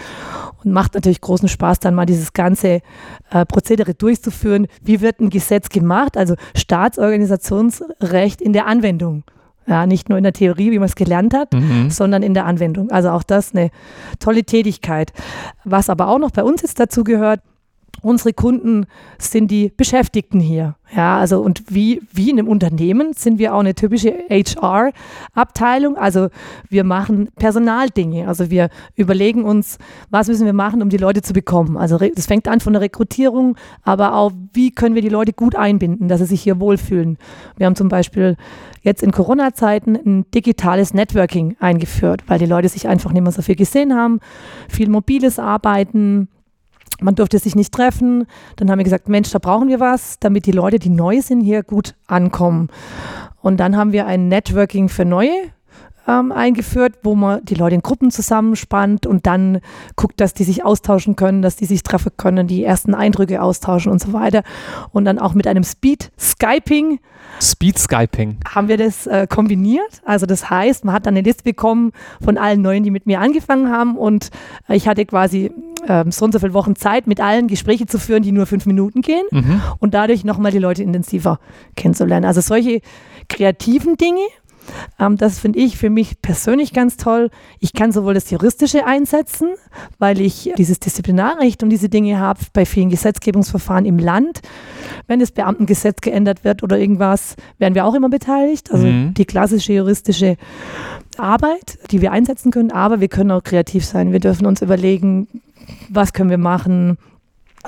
und 0.63 0.73
macht 0.73 0.95
natürlich 0.95 1.21
großen 1.21 1.49
Spaß, 1.49 1.81
dann 1.81 1.95
mal 1.95 2.07
dieses 2.07 2.33
ganze 2.33 2.81
äh, 3.31 3.45
Prozedere 3.47 3.95
durchzuführen. 3.95 4.69
Wie 4.83 5.01
wird 5.01 5.21
ein 5.21 5.31
Gesetz 5.31 5.69
gemacht? 5.69 6.17
Also 6.17 6.37
Staatsorganisationsrecht 6.57 8.41
in 8.41 8.53
der 8.53 8.67
Anwendung. 8.67 9.25
Ja, 9.67 9.87
nicht 9.87 10.09
nur 10.09 10.19
in 10.19 10.25
der 10.25 10.33
Theorie, 10.33 10.73
wie 10.73 10.79
man 10.79 10.89
es 10.89 10.97
gelernt 10.97 11.35
hat, 11.35 11.53
mhm. 11.53 11.91
sondern 11.91 12.23
in 12.23 12.35
der 12.35 12.47
Anwendung. 12.47 12.91
Also 12.91 13.11
auch 13.11 13.23
das 13.23 13.55
eine 13.55 13.71
tolle 14.19 14.45
Tätigkeit. 14.45 15.13
Was 15.65 15.89
aber 15.89 16.09
auch 16.09 16.19
noch 16.19 16.33
bei 16.33 16.43
uns 16.43 16.63
jetzt 16.63 16.81
dazu 16.81 17.05
gehört, 17.05 17.41
unsere 18.03 18.33
Kunden 18.33 18.87
sind 19.19 19.51
die 19.51 19.73
Beschäftigten 19.75 20.41
hier. 20.41 20.77
Ja, 20.95 21.19
also 21.19 21.41
und 21.41 21.63
wie, 21.71 22.03
wie 22.13 22.29
in 22.29 22.39
einem 22.39 22.49
Unternehmen 22.49 23.15
sind 23.15 23.39
wir 23.39 23.55
auch 23.55 23.61
eine 23.61 23.75
typische 23.75 24.13
HR-Abteilung. 24.29 25.97
Also 25.97 26.29
wir 26.69 26.85
machen 26.85 27.31
Personaldinge. 27.37 28.29
Also 28.29 28.51
wir 28.51 28.69
überlegen 28.95 29.45
uns, 29.45 29.79
was 30.11 30.29
müssen 30.29 30.45
wir 30.45 30.53
machen, 30.53 30.83
um 30.83 30.91
die 30.91 30.99
Leute 30.99 31.23
zu 31.23 31.33
bekommen. 31.33 31.79
Also 31.79 31.97
das 31.97 32.27
fängt 32.27 32.47
an 32.47 32.61
von 32.61 32.75
der 32.75 32.83
Rekrutierung, 32.83 33.57
aber 33.83 34.15
auch, 34.15 34.33
wie 34.53 34.71
können 34.71 34.95
wir 34.95 35.03
die 35.03 35.09
Leute 35.09 35.33
gut 35.33 35.55
einbinden, 35.55 36.09
dass 36.09 36.21
sie 36.21 36.27
sich 36.27 36.43
hier 36.43 36.61
wohlfühlen. 36.61 37.17
Wir 37.57 37.65
haben 37.67 37.77
zum 37.77 37.89
Beispiel 37.89 38.37
jetzt 38.83 39.03
in 39.03 39.13
Corona-Zeiten 39.13 39.97
ein 39.97 40.31
digitales 40.33 40.93
Networking 40.93 41.57
eingeführt, 41.59 42.25
weil 42.27 42.39
die 42.39 42.47
Leute 42.47 42.69
sich 42.69 42.87
einfach 42.87 43.13
nicht 43.13 43.23
mehr 43.23 43.33
so 43.33 43.41
viel 43.41 43.57
gesehen 43.57 43.95
haben. 43.95 44.21
Viel 44.69 44.91
mobiles 44.91 45.39
Arbeiten, 45.39 46.29
man 47.03 47.15
durfte 47.15 47.39
sich 47.39 47.55
nicht 47.55 47.73
treffen. 47.73 48.27
Dann 48.57 48.71
haben 48.71 48.79
wir 48.79 48.85
gesagt, 48.85 49.09
Mensch, 49.09 49.31
da 49.31 49.39
brauchen 49.39 49.69
wir 49.69 49.81
was, 49.81 50.19
damit 50.19 50.47
die 50.47 50.53
Leute, 50.53 50.79
die 50.79 50.91
neu 50.91 51.21
sind, 51.21 51.41
hier 51.41 51.63
gut 51.63 51.95
ankommen. 52.07 52.69
Und 53.41 53.59
dann 53.59 53.77
haben 53.77 53.93
wir 53.93 54.07
ein 54.07 54.29
Networking 54.29 54.89
für 54.89 55.05
Neue 55.05 55.31
ähm, 56.09 56.33
eingeführt, 56.33 56.95
wo 57.03 57.15
man 57.15 57.45
die 57.45 57.55
Leute 57.55 57.75
in 57.75 57.83
Gruppen 57.83 58.11
zusammenspannt 58.11 59.07
und 59.07 59.27
dann 59.27 59.61
guckt, 59.97 60.21
dass 60.21 60.35
die 60.35 60.45
sich 60.45 60.65
austauschen 60.65 61.17
können, 61.17 61.43
dass 61.43 61.57
die 61.57 61.67
sich 61.67 61.83
treffen 61.83 62.13
können, 62.17 62.47
die 62.47 62.65
ersten 62.65 62.95
Eindrücke 62.95 63.43
austauschen 63.43 63.93
und 63.93 64.01
so 64.01 64.13
weiter. 64.13 64.43
Und 64.93 65.05
dann 65.05 65.19
auch 65.19 65.35
mit 65.35 65.47
einem 65.47 65.65
Speed-Skyping. 65.65 67.01
Speed-Skyping. 67.41 68.39
Haben 68.49 68.69
wir 68.69 68.77
das 68.77 69.07
äh, 69.07 69.27
kombiniert. 69.29 70.03
Also 70.05 70.27
das 70.27 70.51
heißt, 70.51 70.85
man 70.85 70.95
hat 70.95 71.07
dann 71.07 71.15
eine 71.15 71.23
Liste 71.23 71.45
bekommen 71.45 71.93
von 72.23 72.39
allen 72.39 72.63
Neuen, 72.63 72.83
die 72.83 72.91
mit 72.91 73.07
mir 73.07 73.21
angefangen 73.21 73.71
haben 73.71 73.97
und 73.97 74.31
äh, 74.69 74.77
ich 74.77 74.89
hatte 74.89 75.05
quasi 75.07 75.51
äh, 75.87 76.05
so 76.11 76.25
und 76.25 76.33
so 76.33 76.39
viele 76.39 76.55
Wochen 76.55 76.77
Zeit, 76.77 77.07
mit 77.07 77.21
allen 77.21 77.49
Gespräche 77.49 77.87
zu 77.87 77.99
führen, 77.99 78.23
die 78.23 78.33
nur 78.33 78.47
fünf 78.47 78.67
Minuten 78.67 79.03
gehen 79.03 79.25
mhm. 79.31 79.61
und 79.79 79.95
dadurch 79.95 80.25
nochmal 80.25 80.53
die 80.53 80.59
Leute 80.59 80.83
intensiver 80.83 81.39
kennenzulernen. 81.77 82.27
Also 82.27 82.41
solche 82.41 82.81
kreativen 83.29 83.97
Dinge 83.97 84.21
ähm, 84.99 85.17
das 85.17 85.39
finde 85.39 85.59
ich 85.59 85.77
für 85.77 85.91
mich 85.91 86.21
persönlich 86.23 86.73
ganz 86.73 86.97
toll. 86.97 87.31
Ich 87.61 87.73
kann 87.73 87.93
sowohl 87.93 88.15
das 88.15 88.31
Juristische 88.31 88.87
einsetzen, 88.87 89.49
weil 89.99 90.21
ich 90.21 90.53
dieses 90.57 90.81
Disziplinarrecht 90.81 91.63
und 91.63 91.71
diese 91.71 91.89
Dinge 91.89 92.19
habe 92.19 92.41
bei 92.53 92.65
vielen 92.65 92.91
Gesetzgebungsverfahren 92.91 93.85
im 93.85 93.99
Land. 93.99 94.41
Wenn 95.07 95.21
das 95.21 95.33
Beamtengesetz 95.33 96.01
geändert 96.01 96.45
wird 96.45 96.63
oder 96.63 96.79
irgendwas, 96.79 97.37
werden 97.59 97.75
wir 97.75 97.85
auch 97.85 97.95
immer 97.95 98.09
beteiligt. 98.09 98.73
Also 98.73 98.87
mhm. 98.87 99.15
die 99.15 99.25
klassische 99.25 99.73
juristische 99.73 100.37
Arbeit, 101.19 101.79
die 101.91 102.01
wir 102.01 102.13
einsetzen 102.13 102.51
können, 102.51 102.71
aber 102.71 103.01
wir 103.01 103.09
können 103.09 103.31
auch 103.31 103.43
kreativ 103.43 103.85
sein. 103.85 104.13
Wir 104.13 104.21
dürfen 104.21 104.47
uns 104.47 104.63
überlegen, 104.63 105.29
was 105.89 106.13
können 106.13 106.31
wir 106.31 106.39
machen, 106.39 106.99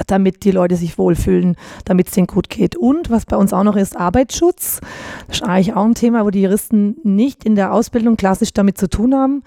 damit 0.07 0.45
die 0.45 0.51
Leute 0.51 0.77
sich 0.77 0.99
wohlfühlen, 0.99 1.57
damit 1.85 2.09
es 2.09 2.15
denen 2.15 2.27
gut 2.27 2.51
geht. 2.51 2.77
Und 2.77 3.11
was 3.11 3.27
bei 3.27 3.37
uns 3.37 3.53
auch 3.53 3.65
noch 3.65 3.77
ist, 3.77 3.97
Arbeitsschutz. 3.97 4.81
Das 5.29 5.39
ist 5.39 5.43
eigentlich 5.43 5.75
auch 5.75 5.85
ein 5.85 5.95
Thema, 5.95 6.25
wo 6.25 6.31
die 6.31 6.43
Juristen 6.43 6.97
nicht 7.03 7.45
in 7.45 7.55
der 7.55 7.73
Ausbildung 7.73 8.17
klassisch 8.17 8.53
damit 8.53 8.79
zu 8.79 8.89
tun 8.89 9.15
haben. 9.15 9.43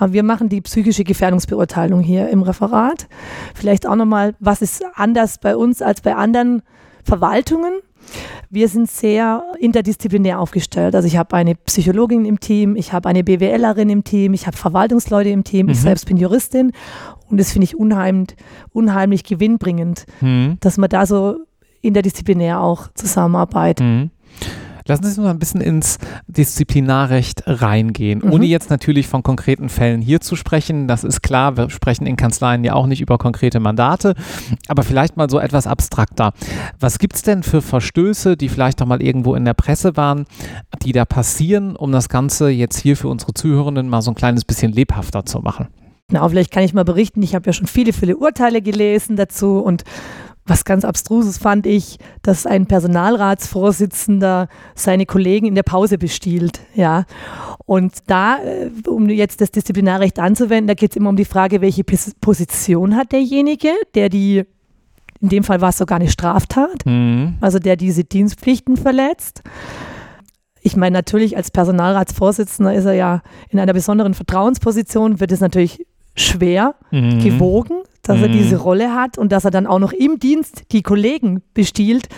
Wir 0.00 0.22
machen 0.22 0.48
die 0.48 0.60
psychische 0.60 1.04
Gefährdungsbeurteilung 1.04 2.00
hier 2.00 2.28
im 2.28 2.42
Referat. 2.42 3.06
Vielleicht 3.54 3.86
auch 3.86 3.96
nochmal, 3.96 4.34
was 4.40 4.60
ist 4.60 4.84
anders 4.94 5.38
bei 5.38 5.56
uns 5.56 5.82
als 5.82 6.00
bei 6.00 6.16
anderen 6.16 6.62
Verwaltungen? 7.04 7.74
Wir 8.50 8.68
sind 8.68 8.90
sehr 8.90 9.42
interdisziplinär 9.58 10.38
aufgestellt. 10.38 10.94
Also 10.94 11.08
ich 11.08 11.16
habe 11.16 11.34
eine 11.36 11.54
Psychologin 11.54 12.24
im 12.24 12.38
Team, 12.38 12.76
ich 12.76 12.92
habe 12.92 13.08
eine 13.08 13.24
BWLerin 13.24 13.88
im 13.88 14.04
Team, 14.04 14.34
ich 14.34 14.46
habe 14.46 14.56
Verwaltungsleute 14.56 15.30
im 15.30 15.44
Team, 15.44 15.66
mhm. 15.66 15.72
ich 15.72 15.80
selbst 15.80 16.06
bin 16.06 16.16
Juristin 16.16 16.72
und 17.30 17.38
das 17.38 17.52
finde 17.52 17.64
ich 17.64 17.76
unheimlich, 17.76 18.36
unheimlich 18.70 19.24
gewinnbringend, 19.24 20.06
mhm. 20.20 20.56
dass 20.60 20.76
man 20.76 20.88
da 20.88 21.06
so 21.06 21.38
interdisziplinär 21.82 22.60
auch 22.60 22.88
zusammenarbeitet. 22.94 23.84
Mhm. 23.84 24.10
Lassen 24.86 25.04
Sie 25.04 25.08
uns 25.08 25.16
mal 25.18 25.30
ein 25.30 25.38
bisschen 25.38 25.62
ins 25.62 25.98
Disziplinarrecht 26.26 27.44
reingehen, 27.46 28.20
mhm. 28.22 28.32
ohne 28.32 28.44
jetzt 28.44 28.68
natürlich 28.68 29.08
von 29.08 29.22
konkreten 29.22 29.70
Fällen 29.70 30.02
hier 30.02 30.20
zu 30.20 30.36
sprechen. 30.36 30.88
Das 30.88 31.04
ist 31.04 31.22
klar, 31.22 31.56
wir 31.56 31.70
sprechen 31.70 32.06
in 32.06 32.16
Kanzleien 32.16 32.64
ja 32.64 32.74
auch 32.74 32.86
nicht 32.86 33.00
über 33.00 33.16
konkrete 33.16 33.60
Mandate, 33.60 34.14
aber 34.68 34.82
vielleicht 34.82 35.16
mal 35.16 35.30
so 35.30 35.38
etwas 35.38 35.66
abstrakter. 35.66 36.32
Was 36.80 36.98
gibt 36.98 37.16
es 37.16 37.22
denn 37.22 37.42
für 37.42 37.62
Verstöße, 37.62 38.36
die 38.36 38.50
vielleicht 38.50 38.82
auch 38.82 38.86
mal 38.86 39.00
irgendwo 39.00 39.34
in 39.34 39.46
der 39.46 39.54
Presse 39.54 39.96
waren, 39.96 40.26
die 40.82 40.92
da 40.92 41.06
passieren, 41.06 41.76
um 41.76 41.90
das 41.90 42.10
Ganze 42.10 42.50
jetzt 42.50 42.78
hier 42.78 42.98
für 42.98 43.08
unsere 43.08 43.32
Zuhörenden 43.32 43.88
mal 43.88 44.02
so 44.02 44.10
ein 44.10 44.14
kleines 44.14 44.44
bisschen 44.44 44.70
lebhafter 44.70 45.24
zu 45.24 45.40
machen? 45.40 45.68
Na, 46.10 46.28
vielleicht 46.28 46.50
kann 46.50 46.64
ich 46.64 46.74
mal 46.74 46.84
berichten, 46.84 47.22
ich 47.22 47.34
habe 47.34 47.46
ja 47.46 47.52
schon 47.52 47.66
viele, 47.66 47.92
viele 47.92 48.16
Urteile 48.16 48.60
gelesen 48.60 49.16
dazu 49.16 49.58
und 49.58 49.84
was 50.46 50.66
ganz 50.66 50.84
Abstruses 50.84 51.38
fand 51.38 51.66
ich, 51.66 51.98
dass 52.20 52.44
ein 52.44 52.66
Personalratsvorsitzender 52.66 54.48
seine 54.74 55.06
Kollegen 55.06 55.46
in 55.46 55.54
der 55.54 55.62
Pause 55.62 55.96
bestiehlt. 55.96 56.60
Ja. 56.74 57.04
Und 57.64 57.94
da, 58.08 58.38
äh, 58.44 58.70
um 58.86 59.08
jetzt 59.08 59.40
das 59.40 59.50
Disziplinarrecht 59.52 60.18
anzuwenden, 60.18 60.66
da 60.66 60.74
geht 60.74 60.90
es 60.90 60.96
immer 60.96 61.08
um 61.08 61.16
die 61.16 61.24
Frage, 61.24 61.62
welche 61.62 61.82
Position 61.82 62.94
hat 62.94 63.12
derjenige, 63.12 63.70
der 63.94 64.10
die, 64.10 64.44
in 65.20 65.30
dem 65.30 65.44
Fall 65.44 65.62
war 65.62 65.70
es 65.70 65.78
sogar 65.78 65.96
eine 65.96 66.10
Straftat, 66.10 66.84
mhm. 66.84 67.38
also 67.40 67.58
der 67.58 67.76
diese 67.76 68.04
Dienstpflichten 68.04 68.76
verletzt. 68.76 69.42
Ich 70.60 70.76
meine, 70.76 70.92
natürlich 70.92 71.38
als 71.38 71.50
Personalratsvorsitzender 71.50 72.74
ist 72.74 72.84
er 72.84 72.94
ja 72.94 73.22
in 73.48 73.58
einer 73.58 73.72
besonderen 73.72 74.12
Vertrauensposition, 74.12 75.20
wird 75.20 75.32
es 75.32 75.40
natürlich 75.40 75.86
schwer 76.16 76.74
mhm. 76.90 77.20
gewogen, 77.20 77.82
dass 78.02 78.18
mhm. 78.18 78.24
er 78.24 78.28
diese 78.28 78.56
Rolle 78.56 78.94
hat 78.94 79.18
und 79.18 79.32
dass 79.32 79.44
er 79.44 79.50
dann 79.50 79.66
auch 79.66 79.78
noch 79.78 79.92
im 79.92 80.18
Dienst 80.18 80.64
die 80.72 80.82
Kollegen 80.82 81.42
bestiehlt. 81.54 82.08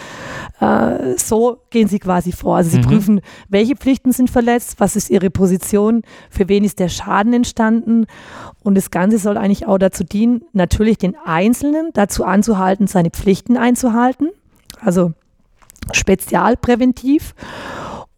Äh, 0.60 1.16
so 1.16 1.58
gehen 1.70 1.88
sie 1.88 1.98
quasi 1.98 2.32
vor. 2.32 2.56
Also 2.56 2.70
sie 2.70 2.78
mhm. 2.78 2.82
prüfen, 2.82 3.20
welche 3.48 3.76
Pflichten 3.76 4.12
sind 4.12 4.30
verletzt, 4.30 4.76
was 4.78 4.96
ist 4.96 5.10
ihre 5.10 5.30
Position, 5.30 6.02
für 6.30 6.48
wen 6.48 6.64
ist 6.64 6.78
der 6.78 6.88
Schaden 6.88 7.32
entstanden. 7.32 8.06
Und 8.62 8.76
das 8.76 8.90
Ganze 8.90 9.18
soll 9.18 9.36
eigentlich 9.36 9.66
auch 9.66 9.78
dazu 9.78 10.04
dienen, 10.04 10.42
natürlich 10.52 10.98
den 10.98 11.16
Einzelnen 11.24 11.90
dazu 11.94 12.24
anzuhalten, 12.24 12.86
seine 12.86 13.10
Pflichten 13.10 13.56
einzuhalten. 13.56 14.30
Also 14.80 15.12
spezialpräventiv 15.92 17.34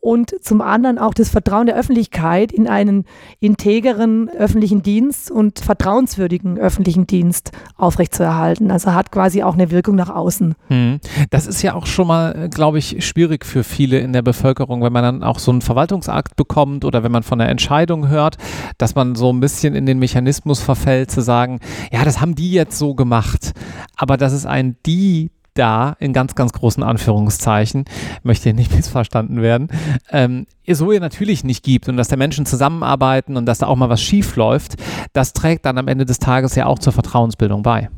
und 0.09 0.43
zum 0.43 0.63
anderen 0.63 0.97
auch 0.97 1.13
das 1.13 1.29
Vertrauen 1.29 1.67
der 1.67 1.77
Öffentlichkeit 1.77 2.51
in 2.51 2.67
einen 2.67 3.05
integeren 3.41 4.31
öffentlichen 4.31 4.83
Dienst 4.83 5.31
und 5.31 5.59
vertrauenswürdigen 5.59 6.57
öffentlichen 6.57 7.07
Dienst 7.07 7.53
aufrechtzuerhalten. 7.77 8.71
Also 8.71 8.95
hat 8.95 9.13
quasi 9.13 9.43
auch 9.43 9.53
eine 9.53 9.71
Wirkung 9.71 9.97
nach 9.97 10.09
außen. 10.09 10.55
Hm. 10.69 11.01
Das 11.29 11.47
ist 11.47 11.61
ja 11.61 11.75
auch 11.75 11.85
schon 11.85 12.07
mal, 12.07 12.45
äh, 12.45 12.49
glaube 12.49 12.79
ich, 12.79 13.05
schwierig 13.07 13.45
für 13.45 13.63
viele 13.63 13.99
in 13.99 14.15
der 14.15 14.23
Bevölkerung, 14.23 14.83
wenn 14.83 14.95
man 14.95 15.03
dann 15.03 15.23
auch 15.23 15.39
so 15.39 15.51
einen 15.51 15.61
Verwaltungsakt 15.61 16.37
bekommt 16.37 16.87
oder 16.87 17.03
wenn 17.03 17.13
man 17.13 17.23
von 17.23 17.39
einer 17.39 17.51
Entscheidung 17.51 18.09
hört, 18.09 18.39
dass 18.79 18.95
man 18.95 19.15
so 19.15 19.31
ein 19.31 19.41
bisschen 19.41 19.75
in 19.75 19.85
den 19.85 19.99
Mechanismus 19.99 20.61
verfällt, 20.61 21.11
zu 21.11 21.21
sagen, 21.21 21.61
ja, 21.93 22.03
das 22.07 22.19
haben 22.19 22.35
die 22.35 22.53
jetzt 22.53 22.79
so 22.79 22.95
gemacht, 22.95 23.53
aber 23.95 24.17
das 24.17 24.33
ist 24.33 24.47
ein 24.47 24.79
die 24.87 25.33
da, 25.59 25.97
in 25.99 26.13
ganz, 26.13 26.35
ganz 26.35 26.53
großen 26.53 26.83
Anführungszeichen, 26.83 27.85
möchte 28.23 28.45
hier 28.45 28.55
nicht 28.55 28.75
missverstanden 28.77 29.43
werden, 29.43 29.69
ähm, 30.11 30.47
so 30.67 30.93
ihr 30.93 31.01
natürlich 31.01 31.45
nicht 31.45 31.65
gibt 31.65 31.89
und 31.89 31.97
dass 31.97 32.09
da 32.09 32.17
Menschen 32.17 32.47
zusammenarbeiten 32.47 33.37
und 33.37 33.47
dass 33.47 33.59
da 33.59 33.67
auch 33.67 33.77
mal 33.77 33.89
was 33.89 34.03
schief 34.03 34.37
läuft, 34.37 34.77
das 35.13 35.33
trägt 35.33 35.65
dann 35.65 35.79
am 35.79 35.89
Ende 35.89 36.05
des 36.05 36.19
Tages 36.19 36.55
ja 36.55 36.67
auch 36.67 36.79
zur 36.79 36.93
Vertrauensbildung 36.93 37.63
bei. 37.63 37.89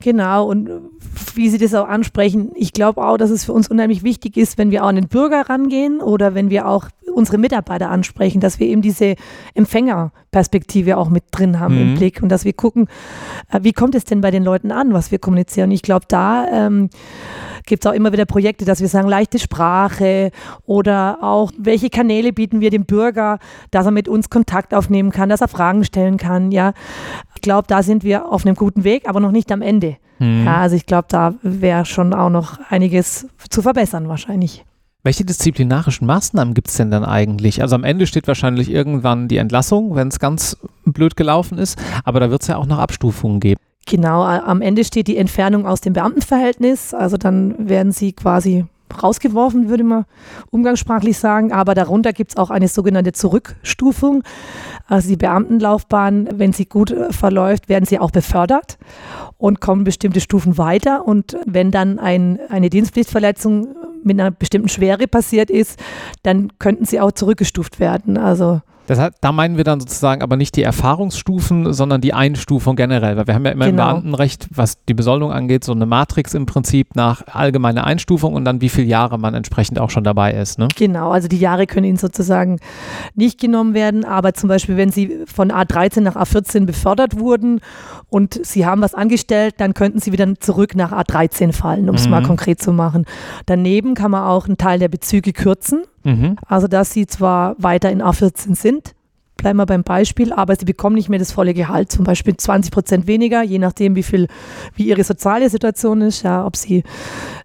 Genau, 0.00 0.46
und 0.46 0.68
wie 1.34 1.48
Sie 1.48 1.58
das 1.58 1.74
auch 1.74 1.88
ansprechen, 1.88 2.50
ich 2.54 2.72
glaube 2.72 3.02
auch, 3.06 3.16
dass 3.16 3.30
es 3.30 3.44
für 3.44 3.52
uns 3.52 3.68
unheimlich 3.68 4.02
wichtig 4.02 4.36
ist, 4.36 4.58
wenn 4.58 4.70
wir 4.70 4.84
auch 4.84 4.88
an 4.88 4.96
den 4.96 5.08
Bürger 5.08 5.48
rangehen 5.48 6.00
oder 6.00 6.34
wenn 6.34 6.50
wir 6.50 6.68
auch 6.68 6.88
unsere 7.14 7.38
Mitarbeiter 7.38 7.90
ansprechen, 7.90 8.40
dass 8.40 8.58
wir 8.60 8.66
eben 8.66 8.82
diese 8.82 9.14
Empfängerperspektive 9.54 10.96
auch 10.96 11.08
mit 11.08 11.24
drin 11.30 11.60
haben 11.60 11.74
mhm. 11.74 11.80
im 11.80 11.94
Blick 11.94 12.22
und 12.22 12.28
dass 12.28 12.44
wir 12.44 12.52
gucken, 12.52 12.88
äh, 13.50 13.60
wie 13.62 13.72
kommt 13.72 13.94
es 13.94 14.04
denn 14.04 14.20
bei 14.20 14.30
den 14.30 14.44
Leuten 14.44 14.72
an, 14.72 14.92
was 14.92 15.10
wir 15.10 15.18
kommunizieren. 15.18 15.70
Ich 15.70 15.82
glaube, 15.82 16.06
da 16.08 16.46
ähm, 16.50 16.90
gibt 17.66 17.84
es 17.84 17.90
auch 17.90 17.94
immer 17.94 18.12
wieder 18.12 18.26
Projekte, 18.26 18.64
dass 18.64 18.80
wir 18.80 18.88
sagen, 18.88 19.08
leichte 19.08 19.38
Sprache 19.38 20.30
oder 20.66 21.18
auch, 21.22 21.52
welche 21.58 21.90
Kanäle 21.90 22.32
bieten 22.32 22.60
wir 22.60 22.70
dem 22.70 22.84
Bürger, 22.84 23.38
dass 23.70 23.86
er 23.86 23.92
mit 23.92 24.08
uns 24.08 24.30
Kontakt 24.30 24.74
aufnehmen 24.74 25.10
kann, 25.10 25.28
dass 25.28 25.40
er 25.40 25.48
Fragen 25.48 25.84
stellen 25.84 26.16
kann. 26.16 26.50
Ja, 26.50 26.72
ich 27.34 27.40
glaube, 27.40 27.66
da 27.68 27.82
sind 27.82 28.04
wir 28.04 28.30
auf 28.30 28.44
einem 28.44 28.56
guten 28.56 28.84
Weg, 28.84 29.08
aber 29.08 29.20
noch 29.20 29.32
nicht 29.32 29.50
am 29.52 29.62
Ende. 29.62 29.96
Mhm. 30.18 30.44
Ja, 30.44 30.58
also 30.58 30.76
ich 30.76 30.86
glaube, 30.86 31.06
da 31.08 31.34
wäre 31.42 31.84
schon 31.84 32.14
auch 32.14 32.30
noch 32.30 32.58
einiges 32.68 33.26
zu 33.50 33.62
verbessern 33.62 34.08
wahrscheinlich. 34.08 34.64
Welche 35.04 35.26
disziplinarischen 35.26 36.06
Maßnahmen 36.06 36.54
gibt 36.54 36.68
es 36.68 36.78
denn 36.78 36.90
dann 36.90 37.04
eigentlich? 37.04 37.60
Also 37.60 37.74
am 37.74 37.84
Ende 37.84 38.06
steht 38.06 38.26
wahrscheinlich 38.26 38.70
irgendwann 38.70 39.28
die 39.28 39.36
Entlassung, 39.36 39.94
wenn 39.94 40.08
es 40.08 40.18
ganz 40.18 40.56
blöd 40.86 41.14
gelaufen 41.14 41.58
ist, 41.58 41.78
aber 42.04 42.20
da 42.20 42.30
wird 42.30 42.40
es 42.40 42.48
ja 42.48 42.56
auch 42.56 42.64
noch 42.64 42.78
Abstufungen 42.78 43.38
geben. 43.38 43.60
Genau, 43.86 44.22
am 44.22 44.62
Ende 44.62 44.82
steht 44.82 45.08
die 45.08 45.18
Entfernung 45.18 45.66
aus 45.66 45.82
dem 45.82 45.92
Beamtenverhältnis, 45.92 46.94
also 46.94 47.18
dann 47.18 47.68
werden 47.68 47.92
sie 47.92 48.14
quasi 48.14 48.64
rausgeworfen, 49.02 49.68
würde 49.68 49.84
man 49.84 50.04
umgangssprachlich 50.50 51.18
sagen. 51.18 51.52
Aber 51.52 51.74
darunter 51.74 52.14
gibt 52.14 52.30
es 52.30 52.36
auch 52.38 52.48
eine 52.48 52.68
sogenannte 52.68 53.12
Zurückstufung. 53.12 54.22
Also 54.86 55.08
die 55.08 55.16
Beamtenlaufbahn, 55.16 56.28
wenn 56.36 56.52
sie 56.52 56.66
gut 56.66 56.92
äh, 56.92 57.12
verläuft, 57.12 57.68
werden 57.68 57.86
sie 57.86 57.98
auch 57.98 58.10
befördert 58.10 58.78
und 59.36 59.60
kommen 59.60 59.84
bestimmte 59.84 60.20
Stufen 60.20 60.56
weiter. 60.58 61.06
Und 61.06 61.36
wenn 61.44 61.70
dann 61.70 61.98
ein, 61.98 62.38
eine 62.48 62.70
Dienstpflichtverletzung 62.70 63.68
mit 64.04 64.20
einer 64.20 64.30
bestimmten 64.30 64.68
Schwere 64.68 65.06
passiert 65.06 65.50
ist, 65.50 65.78
dann 66.22 66.58
könnten 66.58 66.84
sie 66.84 67.00
auch 67.00 67.12
zurückgestuft 67.12 67.80
werden. 67.80 68.16
Also 68.16 68.60
das 68.86 68.98
heißt, 68.98 69.16
da 69.20 69.32
meinen 69.32 69.56
wir 69.56 69.64
dann 69.64 69.80
sozusagen 69.80 70.22
aber 70.22 70.36
nicht 70.36 70.56
die 70.56 70.62
Erfahrungsstufen, 70.62 71.72
sondern 71.72 72.00
die 72.00 72.12
Einstufung 72.12 72.76
generell, 72.76 73.16
weil 73.16 73.26
wir 73.26 73.34
haben 73.34 73.44
ja 73.44 73.52
immer 73.52 73.66
genau. 73.66 73.82
im 73.82 73.88
Beamtenrecht, 73.88 74.48
was 74.50 74.82
die 74.84 74.94
Besoldung 74.94 75.32
angeht, 75.32 75.64
so 75.64 75.72
eine 75.72 75.86
Matrix 75.86 76.34
im 76.34 76.46
Prinzip 76.46 76.94
nach 76.94 77.22
allgemeiner 77.28 77.84
Einstufung 77.84 78.34
und 78.34 78.44
dann 78.44 78.60
wie 78.60 78.68
viele 78.68 78.86
Jahre 78.86 79.18
man 79.18 79.34
entsprechend 79.34 79.78
auch 79.78 79.90
schon 79.90 80.04
dabei 80.04 80.32
ist. 80.32 80.58
Ne? 80.58 80.68
Genau, 80.76 81.10
also 81.10 81.28
die 81.28 81.38
Jahre 81.38 81.66
können 81.66 81.86
Ihnen 81.86 81.96
sozusagen 81.96 82.58
nicht 83.14 83.40
genommen 83.40 83.74
werden, 83.74 84.04
aber 84.04 84.34
zum 84.34 84.48
Beispiel, 84.48 84.76
wenn 84.76 84.90
Sie 84.90 85.24
von 85.26 85.50
A13 85.50 86.00
nach 86.00 86.16
A14 86.16 86.66
befördert 86.66 87.18
wurden 87.18 87.60
und 88.10 88.38
Sie 88.44 88.66
haben 88.66 88.82
was 88.82 88.94
angestellt, 88.94 89.54
dann 89.58 89.74
könnten 89.74 90.00
Sie 90.00 90.12
wieder 90.12 90.34
zurück 90.40 90.76
nach 90.76 90.92
A13 90.92 91.52
fallen, 91.52 91.88
um 91.88 91.94
es 91.94 92.04
mhm. 92.04 92.10
mal 92.10 92.22
konkret 92.22 92.60
zu 92.60 92.72
machen. 92.72 93.06
Daneben 93.46 93.94
kann 93.94 94.10
man 94.10 94.24
auch 94.24 94.46
einen 94.46 94.58
Teil 94.58 94.78
der 94.78 94.88
Bezüge 94.88 95.32
kürzen. 95.32 95.84
Mhm. 96.04 96.36
Also, 96.46 96.68
dass 96.68 96.92
sie 96.92 97.06
zwar 97.06 97.56
weiter 97.58 97.90
in 97.90 98.02
A14 98.02 98.54
sind, 98.54 98.94
bleiben 99.36 99.58
wir 99.58 99.66
beim 99.66 99.82
Beispiel, 99.82 100.32
aber 100.32 100.56
sie 100.56 100.64
bekommen 100.64 100.96
nicht 100.96 101.08
mehr 101.08 101.18
das 101.18 101.32
volle 101.32 101.54
Gehalt, 101.54 101.90
zum 101.90 102.04
Beispiel 102.04 102.36
20 102.36 102.72
Prozent 102.72 103.06
weniger, 103.06 103.42
je 103.42 103.58
nachdem, 103.58 103.96
wie 103.96 104.02
viel, 104.02 104.28
wie 104.74 104.84
ihre 104.84 105.04
soziale 105.04 105.50
Situation 105.50 106.00
ist, 106.00 106.22
ja, 106.22 106.46
ob 106.46 106.56
sie 106.56 106.84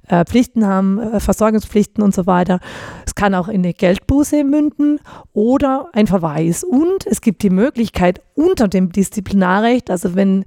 äh, 0.07 0.23
Pflichten 0.25 0.65
haben, 0.65 0.99
äh, 0.99 1.19
Versorgungspflichten 1.19 2.03
und 2.03 2.13
so 2.13 2.25
weiter. 2.25 2.59
Es 3.05 3.15
kann 3.15 3.35
auch 3.35 3.47
in 3.47 3.63
eine 3.63 3.73
Geldbuße 3.73 4.43
münden 4.43 4.99
oder 5.33 5.89
ein 5.93 6.07
Verweis. 6.07 6.63
Und 6.63 7.05
es 7.05 7.21
gibt 7.21 7.43
die 7.43 7.49
Möglichkeit 7.49 8.21
unter 8.35 8.67
dem 8.67 8.91
Disziplinarrecht, 8.91 9.89
also 9.89 10.15
wenn, 10.15 10.45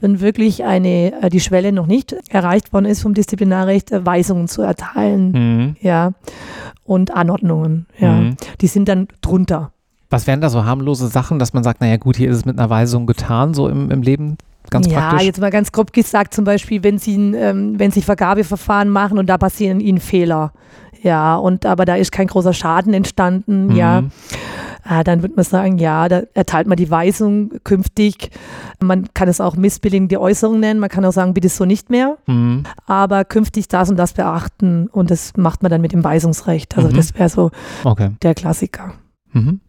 wenn 0.00 0.20
wirklich 0.20 0.64
eine, 0.64 1.20
äh, 1.22 1.30
die 1.30 1.40
Schwelle 1.40 1.72
noch 1.72 1.86
nicht 1.86 2.14
erreicht 2.30 2.72
worden 2.72 2.86
ist 2.86 3.02
vom 3.02 3.14
Disziplinarrecht, 3.14 3.90
Weisungen 4.04 4.46
zu 4.46 4.62
erteilen, 4.62 5.32
mhm. 5.32 5.76
ja, 5.80 6.12
und 6.92 7.10
Anordnungen, 7.10 7.86
ja. 7.98 8.12
Mhm. 8.12 8.36
Die 8.60 8.66
sind 8.66 8.88
dann 8.88 9.08
drunter. 9.22 9.72
Was 10.10 10.26
wären 10.26 10.42
da 10.42 10.50
so 10.50 10.64
harmlose 10.64 11.08
Sachen, 11.08 11.38
dass 11.38 11.54
man 11.54 11.64
sagt, 11.64 11.80
naja 11.80 11.96
gut, 11.96 12.16
hier 12.16 12.30
ist 12.30 12.36
es 12.36 12.44
mit 12.44 12.58
einer 12.58 12.68
Weisung 12.68 13.06
getan, 13.06 13.54
so 13.54 13.66
im, 13.68 13.90
im 13.90 14.02
Leben? 14.02 14.36
Ganz 14.70 14.86
ja, 14.86 15.08
praktisch. 15.08 15.26
jetzt 15.26 15.40
mal 15.40 15.50
ganz 15.50 15.72
grob 15.72 15.92
gesagt, 15.92 16.34
zum 16.34 16.44
Beispiel, 16.44 16.84
wenn 16.84 16.98
Sie, 16.98 17.14
ähm, 17.14 17.78
wenn 17.78 17.90
Sie 17.90 18.02
Vergabeverfahren 18.02 18.90
machen 18.90 19.18
und 19.18 19.26
da 19.26 19.38
passieren 19.38 19.80
Ihnen 19.80 20.00
Fehler, 20.00 20.52
ja, 21.02 21.36
und 21.36 21.66
aber 21.66 21.84
da 21.84 21.96
ist 21.96 22.12
kein 22.12 22.26
großer 22.26 22.52
Schaden 22.52 22.94
entstanden, 22.94 23.68
mhm. 23.68 23.76
ja, 23.76 24.02
äh, 24.88 25.04
dann 25.04 25.22
würde 25.22 25.34
man 25.34 25.44
sagen, 25.44 25.78
ja, 25.78 26.08
da 26.08 26.22
erteilt 26.34 26.66
man 26.66 26.76
die 26.76 26.90
Weisung 26.90 27.50
künftig. 27.64 28.30
Man 28.80 29.12
kann 29.14 29.28
es 29.28 29.40
auch 29.40 29.56
missbilligende 29.56 30.20
Äußerung 30.20 30.60
nennen, 30.60 30.80
man 30.80 30.88
kann 30.88 31.04
auch 31.04 31.12
sagen, 31.12 31.34
bitte 31.34 31.48
so 31.48 31.64
nicht 31.64 31.90
mehr, 31.90 32.18
mhm. 32.26 32.64
aber 32.86 33.24
künftig 33.24 33.68
das 33.68 33.90
und 33.90 33.96
das 33.96 34.12
beachten 34.14 34.88
und 34.88 35.10
das 35.10 35.36
macht 35.36 35.62
man 35.62 35.70
dann 35.70 35.80
mit 35.80 35.92
dem 35.92 36.04
Weisungsrecht. 36.04 36.76
Also 36.76 36.88
mhm. 36.88 36.94
das 36.94 37.14
wäre 37.14 37.28
so 37.28 37.50
okay. 37.84 38.10
der 38.22 38.34
Klassiker. 38.34 38.94
Mhm. 39.32 39.60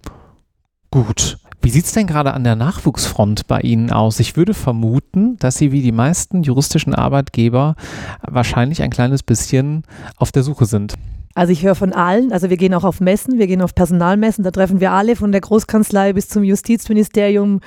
Gut. 0.91 1.38
Wie 1.63 1.69
sieht 1.69 1.86
es 1.86 1.93
denn 1.93 2.08
gerade 2.08 2.34
an 2.34 2.43
der 2.43 2.58
Nachwuchsfront 2.58 3.47
bei 3.47 3.62
Ihnen 3.62 3.89
aus? 3.89 4.19
Ich 4.19 4.36
würde 4.36 4.54
vermuten, 4.54 5.38
dass 5.38 5.56
Sie 5.56 5.71
wie 5.71 5.82
die 5.82 5.93
meisten 5.93 6.43
juristischen 6.43 6.93
Arbeitgeber 6.93 7.76
wahrscheinlich 8.21 8.82
ein 8.82 8.89
kleines 8.89 9.23
bisschen 9.23 9.84
auf 10.17 10.34
der 10.34 10.43
Suche 10.43 10.65
sind. 10.65 10.95
Also 11.36 11.52
ich 11.52 11.63
höre 11.63 11.76
von 11.76 11.93
allen, 11.93 12.32
also 12.32 12.50
wir 12.50 12.58
gehen 12.58 12.74
auch 12.74 12.84
auf 12.84 13.02
Messen, 13.02 13.39
wir 13.39 13.48
gehen 13.48 13.62
auf 13.62 13.74
Personalmessen, 13.74 14.43
da 14.43 14.52
treffen 14.52 14.80
wir 14.80 14.91
alle 14.91 15.15
von 15.15 15.32
der 15.32 15.41
Großkanzlei 15.41 16.13
bis 16.13 16.30
zum 16.30 16.43
Justizministerium 16.43 17.60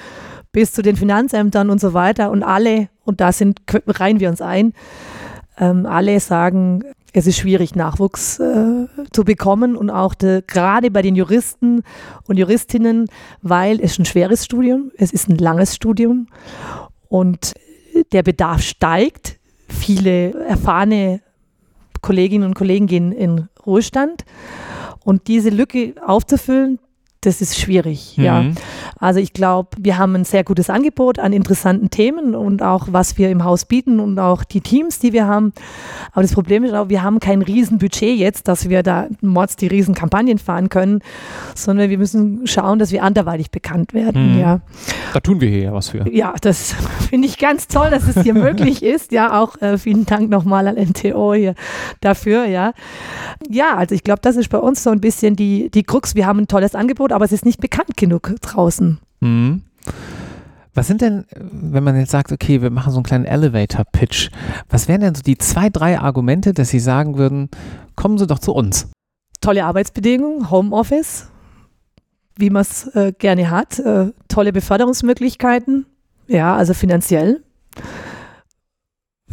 bis 0.52 0.72
zu 0.72 0.82
den 0.82 0.96
Finanzämtern 0.96 1.68
und 1.68 1.80
so 1.80 1.92
weiter. 1.92 2.30
Und 2.30 2.42
alle, 2.42 2.88
und 3.04 3.20
da 3.20 3.32
sind, 3.32 3.60
reihen 3.86 4.20
wir 4.20 4.30
uns 4.30 4.40
ein, 4.40 4.72
ähm, 5.58 5.84
alle 5.84 6.18
sagen, 6.20 6.82
es 7.12 7.26
ist 7.26 7.38
schwierig, 7.38 7.74
Nachwuchs 7.74 8.38
äh, 8.38 8.86
zu 9.12 9.24
bekommen. 9.24 9.76
Und 9.76 9.90
auch 9.90 10.14
de, 10.14 10.42
gerade 10.46 10.90
bei 10.90 11.02
den 11.02 11.16
Juristen 11.16 11.82
und 12.26 12.38
Juristinnen, 12.38 13.06
weil 13.42 13.80
es 13.80 13.98
ein 13.98 14.04
schweres 14.04 14.44
Studium, 14.44 14.92
es 14.96 15.12
ist 15.12 15.28
ein 15.28 15.38
langes 15.38 15.74
Studium. 15.74 16.28
Und 17.08 17.54
der 18.12 18.22
Bedarf 18.22 18.62
steigt. 18.62 19.38
Viele 19.68 20.32
erfahrene 20.44 21.20
Kolleginnen 22.06 22.44
und 22.46 22.54
Kollegen 22.54 22.86
gehen 22.86 23.10
in 23.10 23.48
Ruhestand. 23.66 24.24
Und 25.04 25.26
diese 25.26 25.50
Lücke 25.50 25.94
aufzufüllen, 26.04 26.78
das 27.20 27.40
ist 27.40 27.58
schwierig, 27.58 28.14
mhm. 28.16 28.24
ja. 28.24 28.44
Also 28.98 29.20
ich 29.20 29.32
glaube, 29.32 29.70
wir 29.78 29.98
haben 29.98 30.14
ein 30.14 30.24
sehr 30.24 30.44
gutes 30.44 30.70
Angebot 30.70 31.18
an 31.18 31.32
interessanten 31.32 31.90
Themen 31.90 32.34
und 32.34 32.62
auch 32.62 32.88
was 32.90 33.18
wir 33.18 33.30
im 33.30 33.44
Haus 33.44 33.64
bieten 33.64 34.00
und 34.00 34.18
auch 34.18 34.44
die 34.44 34.60
Teams, 34.60 34.98
die 34.98 35.12
wir 35.12 35.26
haben. 35.26 35.52
Aber 36.12 36.22
das 36.22 36.32
Problem 36.32 36.64
ist 36.64 36.74
auch, 36.74 36.88
wir 36.88 37.02
haben 37.02 37.20
kein 37.20 37.42
Riesenbudget 37.42 38.16
jetzt, 38.16 38.48
dass 38.48 38.68
wir 38.68 38.82
da 38.82 39.08
Mods 39.20 39.56
die 39.56 39.66
Riesenkampagnen 39.66 40.38
fahren 40.38 40.68
können, 40.68 41.00
sondern 41.54 41.90
wir 41.90 41.98
müssen 41.98 42.46
schauen, 42.46 42.78
dass 42.78 42.92
wir 42.92 43.02
anderweitig 43.02 43.50
bekannt 43.50 43.92
werden, 43.94 44.34
mhm. 44.34 44.40
ja. 44.40 44.60
Da 45.12 45.20
tun 45.20 45.40
wir 45.40 45.48
hier 45.48 45.62
ja 45.62 45.72
was 45.72 45.88
für. 45.88 46.08
Ja, 46.12 46.34
das 46.40 46.74
finde 47.08 47.26
ich 47.28 47.38
ganz 47.38 47.68
toll, 47.68 47.90
dass 47.90 48.06
es 48.06 48.22
hier 48.22 48.34
möglich 48.46 48.82
ist. 48.82 49.12
Ja, 49.12 49.40
auch 49.40 49.60
äh, 49.60 49.78
vielen 49.78 50.06
Dank 50.06 50.30
nochmal 50.30 50.68
an 50.68 50.76
NTO 50.76 51.34
hier 51.34 51.54
dafür, 52.00 52.46
ja. 52.46 52.72
Ja, 53.48 53.76
also 53.76 53.94
ich 53.94 54.04
glaube, 54.04 54.20
das 54.22 54.36
ist 54.36 54.48
bei 54.48 54.58
uns 54.58 54.82
so 54.82 54.90
ein 54.90 55.00
bisschen 55.00 55.36
die, 55.36 55.70
die 55.70 55.82
Krux. 55.82 56.14
Wir 56.14 56.26
haben 56.26 56.40
ein 56.40 56.48
tolles 56.48 56.74
Angebot, 56.74 57.12
aber 57.16 57.24
es 57.24 57.32
ist 57.32 57.46
nicht 57.46 57.62
bekannt 57.62 57.96
genug 57.96 58.34
draußen. 58.42 58.98
Mhm. 59.20 59.62
Was 60.74 60.86
sind 60.86 61.00
denn, 61.00 61.24
wenn 61.34 61.82
man 61.82 61.98
jetzt 61.98 62.10
sagt, 62.10 62.30
okay, 62.30 62.60
wir 62.60 62.68
machen 62.68 62.92
so 62.92 62.98
einen 62.98 63.04
kleinen 63.04 63.24
Elevator-Pitch, 63.24 64.28
was 64.68 64.86
wären 64.86 65.00
denn 65.00 65.14
so 65.14 65.22
die 65.22 65.38
zwei, 65.38 65.70
drei 65.70 65.98
Argumente, 65.98 66.52
dass 66.52 66.68
Sie 66.68 66.78
sagen 66.78 67.16
würden, 67.16 67.48
kommen 67.94 68.18
Sie 68.18 68.26
doch 68.26 68.38
zu 68.38 68.52
uns? 68.52 68.90
Tolle 69.40 69.64
Arbeitsbedingungen, 69.64 70.50
Homeoffice, 70.50 71.30
wie 72.36 72.50
man 72.50 72.60
es 72.60 72.86
äh, 72.88 73.14
gerne 73.18 73.48
hat, 73.48 73.78
äh, 73.78 74.12
tolle 74.28 74.52
Beförderungsmöglichkeiten, 74.52 75.86
ja, 76.26 76.54
also 76.54 76.74
finanziell 76.74 77.42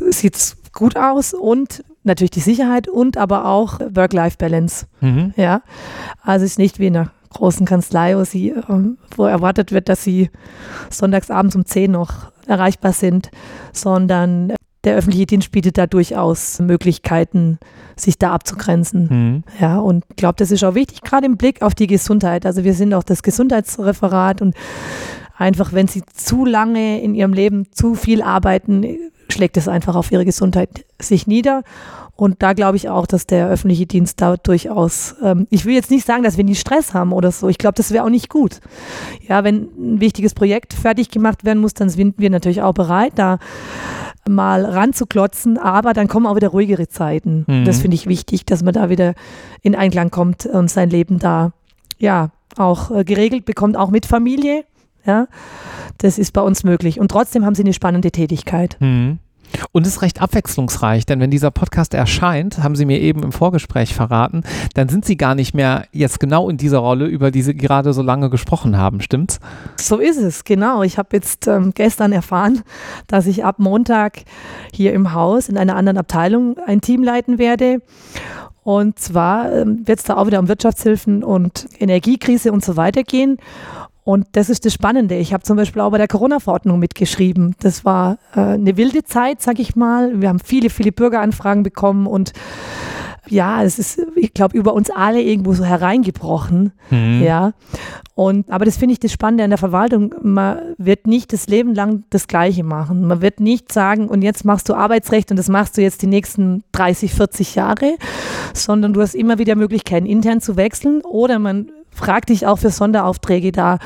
sieht 0.10 0.38
es 0.38 0.56
gut 0.72 0.96
aus 0.96 1.34
und 1.34 1.84
natürlich 2.04 2.32
die 2.32 2.40
Sicherheit 2.40 2.88
und 2.88 3.18
aber 3.18 3.46
auch 3.46 3.82
Work-Life-Balance. 3.82 4.86
Mhm. 5.02 5.34
Ja, 5.36 5.64
also 6.22 6.46
es 6.46 6.52
ist 6.52 6.60
nicht 6.60 6.80
wie 6.80 6.88
in 6.88 6.96
einer 6.96 7.12
großen 7.34 7.66
Kanzlei, 7.66 8.18
wo, 8.18 8.24
sie, 8.24 8.50
ähm, 8.70 8.98
wo 9.16 9.26
erwartet 9.26 9.72
wird, 9.72 9.90
dass 9.90 10.04
sie 10.04 10.30
sonntags 10.90 11.30
abends 11.30 11.56
um 11.56 11.66
10 11.66 11.92
noch 11.92 12.32
erreichbar 12.48 12.94
sind, 12.94 13.30
sondern 13.72 14.54
der 14.84 14.96
öffentliche 14.96 15.26
Dienst 15.26 15.52
bietet 15.52 15.78
da 15.78 15.88
durchaus 15.88 16.60
Möglichkeiten, 16.60 17.58
sich 17.96 18.18
da 18.18 18.34
abzugrenzen. 18.34 19.08
Mhm. 19.10 19.44
Ja, 19.60 19.80
und 19.80 20.04
ich 20.10 20.16
glaube, 20.18 20.36
das 20.38 20.52
ist 20.52 20.64
auch 20.64 20.76
wichtig, 20.76 21.02
gerade 21.02 21.26
im 21.26 21.38
Blick 21.38 21.62
auf 21.62 21.74
die 21.74 21.88
Gesundheit. 21.88 22.46
Also 22.46 22.64
wir 22.64 22.74
sind 22.74 22.94
auch 22.94 23.04
das 23.04 23.24
Gesundheitsreferat 23.24 24.42
und 24.42 24.56
einfach, 25.38 25.72
wenn 25.72 25.88
sie 25.88 26.04
zu 26.14 26.46
lange 26.46 27.02
in 27.02 27.16
ihrem 27.16 27.34
Leben 27.34 27.72
zu 27.72 27.96
viel 27.96 28.22
arbeiten, 28.22 28.86
schlägt 29.30 29.58
es 29.58 29.68
einfach 29.68 29.96
auf 29.96 30.12
ihre 30.12 30.26
Gesundheit 30.26 30.86
sich 31.00 31.28
nieder. 31.28 31.64
Und 32.16 32.44
da 32.44 32.54
glaube 32.54 32.78
ich 32.78 32.90
auch, 32.90 33.08
dass 33.08 33.26
der 33.26 33.48
öffentliche 33.48 33.88
Dienst 33.88 34.22
da 34.22 34.38
durchaus, 34.38 35.16
ähm, 35.24 35.48
ich 35.50 35.66
will 35.66 35.74
jetzt 35.74 35.90
nicht 35.90 36.06
sagen, 36.06 36.24
dass 36.24 36.38
wir 36.38 36.44
nie 36.44 36.56
Stress 36.56 36.94
haben 36.94 37.12
oder 37.12 37.32
so. 37.32 37.50
Ich 37.50 37.58
glaube, 37.58 37.74
das 37.76 37.92
wäre 37.92 38.04
auch 38.04 38.10
nicht 38.10 38.30
gut. 38.30 38.60
Ja, 39.28 39.44
wenn 39.44 39.70
ein 39.78 40.00
wichtiges 40.00 40.36
Projekt 40.36 40.74
fertig 40.74 41.10
gemacht 41.10 41.44
werden 41.44 41.60
muss, 41.60 41.74
dann 41.74 41.90
sind 41.90 42.20
wir 42.20 42.30
natürlich 42.30 42.62
auch 42.62 42.74
bereit, 42.74 43.14
da 43.16 43.40
mal 44.30 44.64
ranzuklotzen, 44.64 45.58
aber 45.58 45.94
dann 45.94 46.08
kommen 46.08 46.28
auch 46.28 46.36
wieder 46.36 46.50
ruhigere 46.50 46.88
Zeiten. 46.88 47.46
Mhm. 47.48 47.66
Das 47.66 47.80
finde 47.80 47.96
ich 47.96 48.08
wichtig, 48.08 48.46
dass 48.46 48.64
man 48.64 48.74
da 48.74 48.90
wieder 48.90 49.16
in 49.62 49.76
Einklang 49.76 50.12
kommt 50.12 50.46
und 50.46 50.70
sein 50.70 50.90
Leben 50.90 51.20
da 51.20 51.52
ja 51.98 52.30
auch 52.58 52.92
äh, 52.92 53.04
geregelt 53.04 53.46
bekommt, 53.46 53.76
auch 53.76 53.90
mit 53.90 54.06
Familie. 54.06 54.66
Ja, 55.06 55.28
das 55.98 56.18
ist 56.18 56.32
bei 56.32 56.42
uns 56.42 56.64
möglich. 56.64 57.00
Und 57.00 57.10
trotzdem 57.10 57.44
haben 57.46 57.56
sie 57.56 57.64
eine 57.64 57.74
spannende 57.74 58.12
Tätigkeit. 58.12 58.78
Mhm. 58.80 59.20
Und 59.72 59.88
es 59.88 59.96
ist 59.96 60.02
recht 60.02 60.22
abwechslungsreich, 60.22 61.06
denn 61.06 61.20
wenn 61.20 61.32
dieser 61.32 61.52
Podcast 61.52 61.94
erscheint, 61.94 62.64
haben 62.64 62.76
Sie 62.76 62.86
mir 62.86 63.00
eben 63.00 63.24
im 63.24 63.32
Vorgespräch 63.32 63.94
verraten, 63.94 64.44
dann 64.74 64.90
sind 64.90 65.06
Sie 65.06 65.18
gar 65.18 65.36
nicht 65.36 65.54
mehr 65.54 65.86
jetzt 65.92 66.20
genau 66.20 66.50
in 66.50 66.58
dieser 66.58 66.80
Rolle, 66.80 67.06
über 67.06 67.32
die 67.32 67.42
Sie 67.42 67.56
gerade 67.56 67.94
so 67.94 68.02
lange 68.02 68.30
gesprochen 68.30 68.78
haben, 68.78 69.02
stimmt's? 69.02 69.40
So 69.78 69.98
ist 69.98 70.18
es, 70.18 70.44
genau. 70.44 70.84
Ich 70.84 70.98
habe 70.98 71.10
jetzt 71.14 71.48
ähm, 71.48 71.72
gestern 71.74 72.12
erfahren, 72.12 72.64
dass 73.08 73.28
ich 73.28 73.44
ab 73.44 73.60
Montag 73.60 74.24
hier 74.74 74.94
im 74.94 75.14
Haus 75.14 75.50
in 75.50 75.58
einer 75.58 75.76
anderen 75.76 75.98
Abteilung 75.98 76.58
ein 76.66 76.82
Team 76.82 77.04
leiten 77.04 77.38
werde. 77.38 77.82
Und 78.64 78.98
zwar 78.98 79.52
ähm, 79.52 79.86
wird 79.86 80.00
es 80.00 80.06
da 80.06 80.16
auch 80.16 80.28
wieder 80.28 80.40
um 80.40 80.48
Wirtschaftshilfen 80.48 81.24
und 81.24 81.68
Energiekrise 81.80 82.52
und 82.52 82.64
so 82.64 82.78
weiter 82.78 83.04
gehen. 83.04 83.38
Und 84.04 84.28
das 84.34 84.50
ist 84.50 84.66
das 84.66 84.74
Spannende. 84.74 85.16
Ich 85.16 85.34
habe 85.34 85.44
zum 85.44 85.56
Beispiel 85.56 85.82
auch 85.82 85.92
bei 85.92 85.98
der 85.98 86.08
Corona-Verordnung 86.08 86.80
mitgeschrieben. 86.80 87.56
Das 87.62 87.86
war 87.86 88.18
äh, 88.36 88.42
eine 88.42 88.76
wilde 88.76 89.04
Zeit, 89.04 89.42
sag 89.42 89.60
ich 89.60 89.76
mal. 89.76 90.20
Wir 90.22 90.30
haben 90.30 90.40
viele, 90.40 90.70
viele 90.70 90.92
Bürgeranfragen 90.92 91.64
bekommen 91.64 92.08
und 92.08 92.34
ja, 93.30 93.64
es 93.64 93.80
ist, 93.80 94.02
ich 94.16 94.34
glaube, 94.34 94.58
über 94.58 94.74
uns 94.74 94.90
alle 94.90 95.22
irgendwo 95.22 95.54
so 95.54 95.64
hereingebrochen. 95.64 96.74
Mhm. 96.90 97.22
Ja. 97.24 97.54
Und, 98.16 98.52
aber 98.52 98.66
das 98.66 98.78
finde 98.78 98.94
ich 98.94 99.00
das 99.00 99.14
Spannende 99.14 99.46
an 99.46 99.50
der 99.50 99.58
Verwaltung. 99.58 100.14
Man 100.22 100.76
wird 100.78 101.08
nicht 101.08 101.32
das 101.32 101.48
Leben 101.48 101.74
lang 101.74 102.04
das 102.10 102.28
Gleiche 102.28 102.64
machen. 102.64 103.08
Man 103.08 103.22
wird 103.22 103.40
nicht 103.40 103.72
sagen, 103.72 104.10
und 104.10 104.22
jetzt 104.22 104.44
machst 104.44 104.68
du 104.68 104.74
Arbeitsrecht 104.74 105.32
und 105.32 105.38
das 105.38 105.48
machst 105.48 105.78
du 105.78 105.82
jetzt 105.82 106.02
die 106.02 106.08
nächsten 106.08 106.64
30, 106.74 107.14
40 107.14 107.56
Jahre, 107.56 107.96
sondern 108.54 108.94
du 108.94 109.02
hast 109.02 109.16
immer 109.16 109.40
wieder 109.40 109.56
Möglichkeiten, 109.56 110.06
intern 110.06 110.42
zu 110.42 110.58
wechseln 110.58 111.02
oder 111.02 111.40
man 111.40 111.72
frag 111.94 112.26
dich 112.28 112.46
auch 112.46 112.60
für 112.60 112.70
Sonderaufträge 112.70 113.52
da 113.52 113.80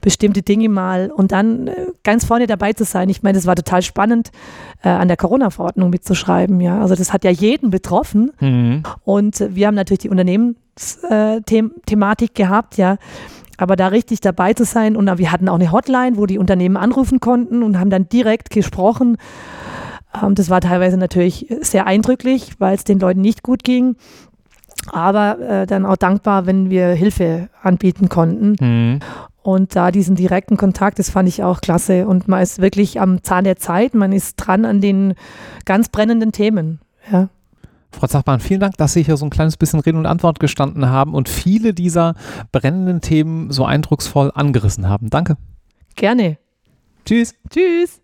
bestimmte 0.00 0.42
Dinge 0.42 0.68
mal 0.68 1.10
und 1.10 1.32
dann 1.32 1.68
äh, 1.68 1.86
ganz 2.02 2.24
vorne 2.24 2.46
dabei 2.46 2.72
zu 2.72 2.84
sein. 2.84 3.08
Ich 3.08 3.22
meine, 3.22 3.38
es 3.38 3.46
war 3.46 3.56
total 3.56 3.82
spannend, 3.82 4.30
äh, 4.82 4.88
an 4.88 5.08
der 5.08 5.16
Corona-Verordnung 5.16 5.90
mitzuschreiben. 5.90 6.60
Ja, 6.60 6.80
also 6.80 6.94
das 6.94 7.12
hat 7.12 7.24
ja 7.24 7.30
jeden 7.30 7.70
betroffen 7.70 8.32
mhm. 8.40 8.82
und 9.04 9.44
wir 9.54 9.66
haben 9.66 9.74
natürlich 9.74 10.00
die 10.00 10.10
Unternehmensthematik 10.10 12.30
äh, 12.30 12.34
gehabt, 12.34 12.76
ja. 12.76 12.96
Aber 13.56 13.76
da 13.76 13.86
richtig 13.86 14.20
dabei 14.20 14.52
zu 14.52 14.64
sein 14.64 14.96
und 14.96 15.06
wir 15.16 15.30
hatten 15.30 15.48
auch 15.48 15.54
eine 15.54 15.70
Hotline, 15.70 16.16
wo 16.16 16.26
die 16.26 16.38
Unternehmen 16.38 16.76
anrufen 16.76 17.20
konnten 17.20 17.62
und 17.62 17.78
haben 17.78 17.88
dann 17.88 18.08
direkt 18.08 18.50
gesprochen. 18.50 19.16
Ähm, 20.22 20.34
das 20.34 20.50
war 20.50 20.60
teilweise 20.60 20.96
natürlich 20.96 21.46
sehr 21.60 21.86
eindrücklich, 21.86 22.52
weil 22.58 22.74
es 22.74 22.84
den 22.84 22.98
Leuten 22.98 23.20
nicht 23.20 23.42
gut 23.42 23.62
ging 23.62 23.96
aber 24.92 25.38
äh, 25.40 25.66
dann 25.66 25.86
auch 25.86 25.96
dankbar, 25.96 26.46
wenn 26.46 26.70
wir 26.70 26.88
Hilfe 26.88 27.48
anbieten 27.62 28.08
konnten. 28.08 28.56
Mhm. 28.60 29.00
Und 29.42 29.76
da 29.76 29.90
diesen 29.90 30.16
direkten 30.16 30.56
Kontakt, 30.56 30.98
das 30.98 31.10
fand 31.10 31.28
ich 31.28 31.42
auch 31.42 31.60
klasse. 31.60 32.06
Und 32.06 32.28
man 32.28 32.42
ist 32.42 32.60
wirklich 32.60 33.00
am 33.00 33.22
Zahn 33.22 33.44
der 33.44 33.56
Zeit, 33.56 33.94
man 33.94 34.12
ist 34.12 34.36
dran 34.36 34.64
an 34.64 34.80
den 34.80 35.14
ganz 35.66 35.90
brennenden 35.90 36.32
Themen. 36.32 36.80
Ja. 37.12 37.28
Frau 37.92 38.06
Zachmann, 38.06 38.40
vielen 38.40 38.60
Dank, 38.60 38.76
dass 38.76 38.94
Sie 38.94 39.02
hier 39.02 39.16
so 39.16 39.26
ein 39.26 39.30
kleines 39.30 39.56
bisschen 39.56 39.80
Rede 39.80 39.98
und 39.98 40.06
Antwort 40.06 40.40
gestanden 40.40 40.88
haben 40.88 41.14
und 41.14 41.28
viele 41.28 41.74
dieser 41.74 42.14
brennenden 42.52 43.00
Themen 43.00 43.50
so 43.50 43.64
eindrucksvoll 43.64 44.32
angerissen 44.34 44.88
haben. 44.88 45.10
Danke. 45.10 45.36
Gerne. 45.94 46.38
Tschüss. 47.04 47.34
Tschüss. 47.50 48.03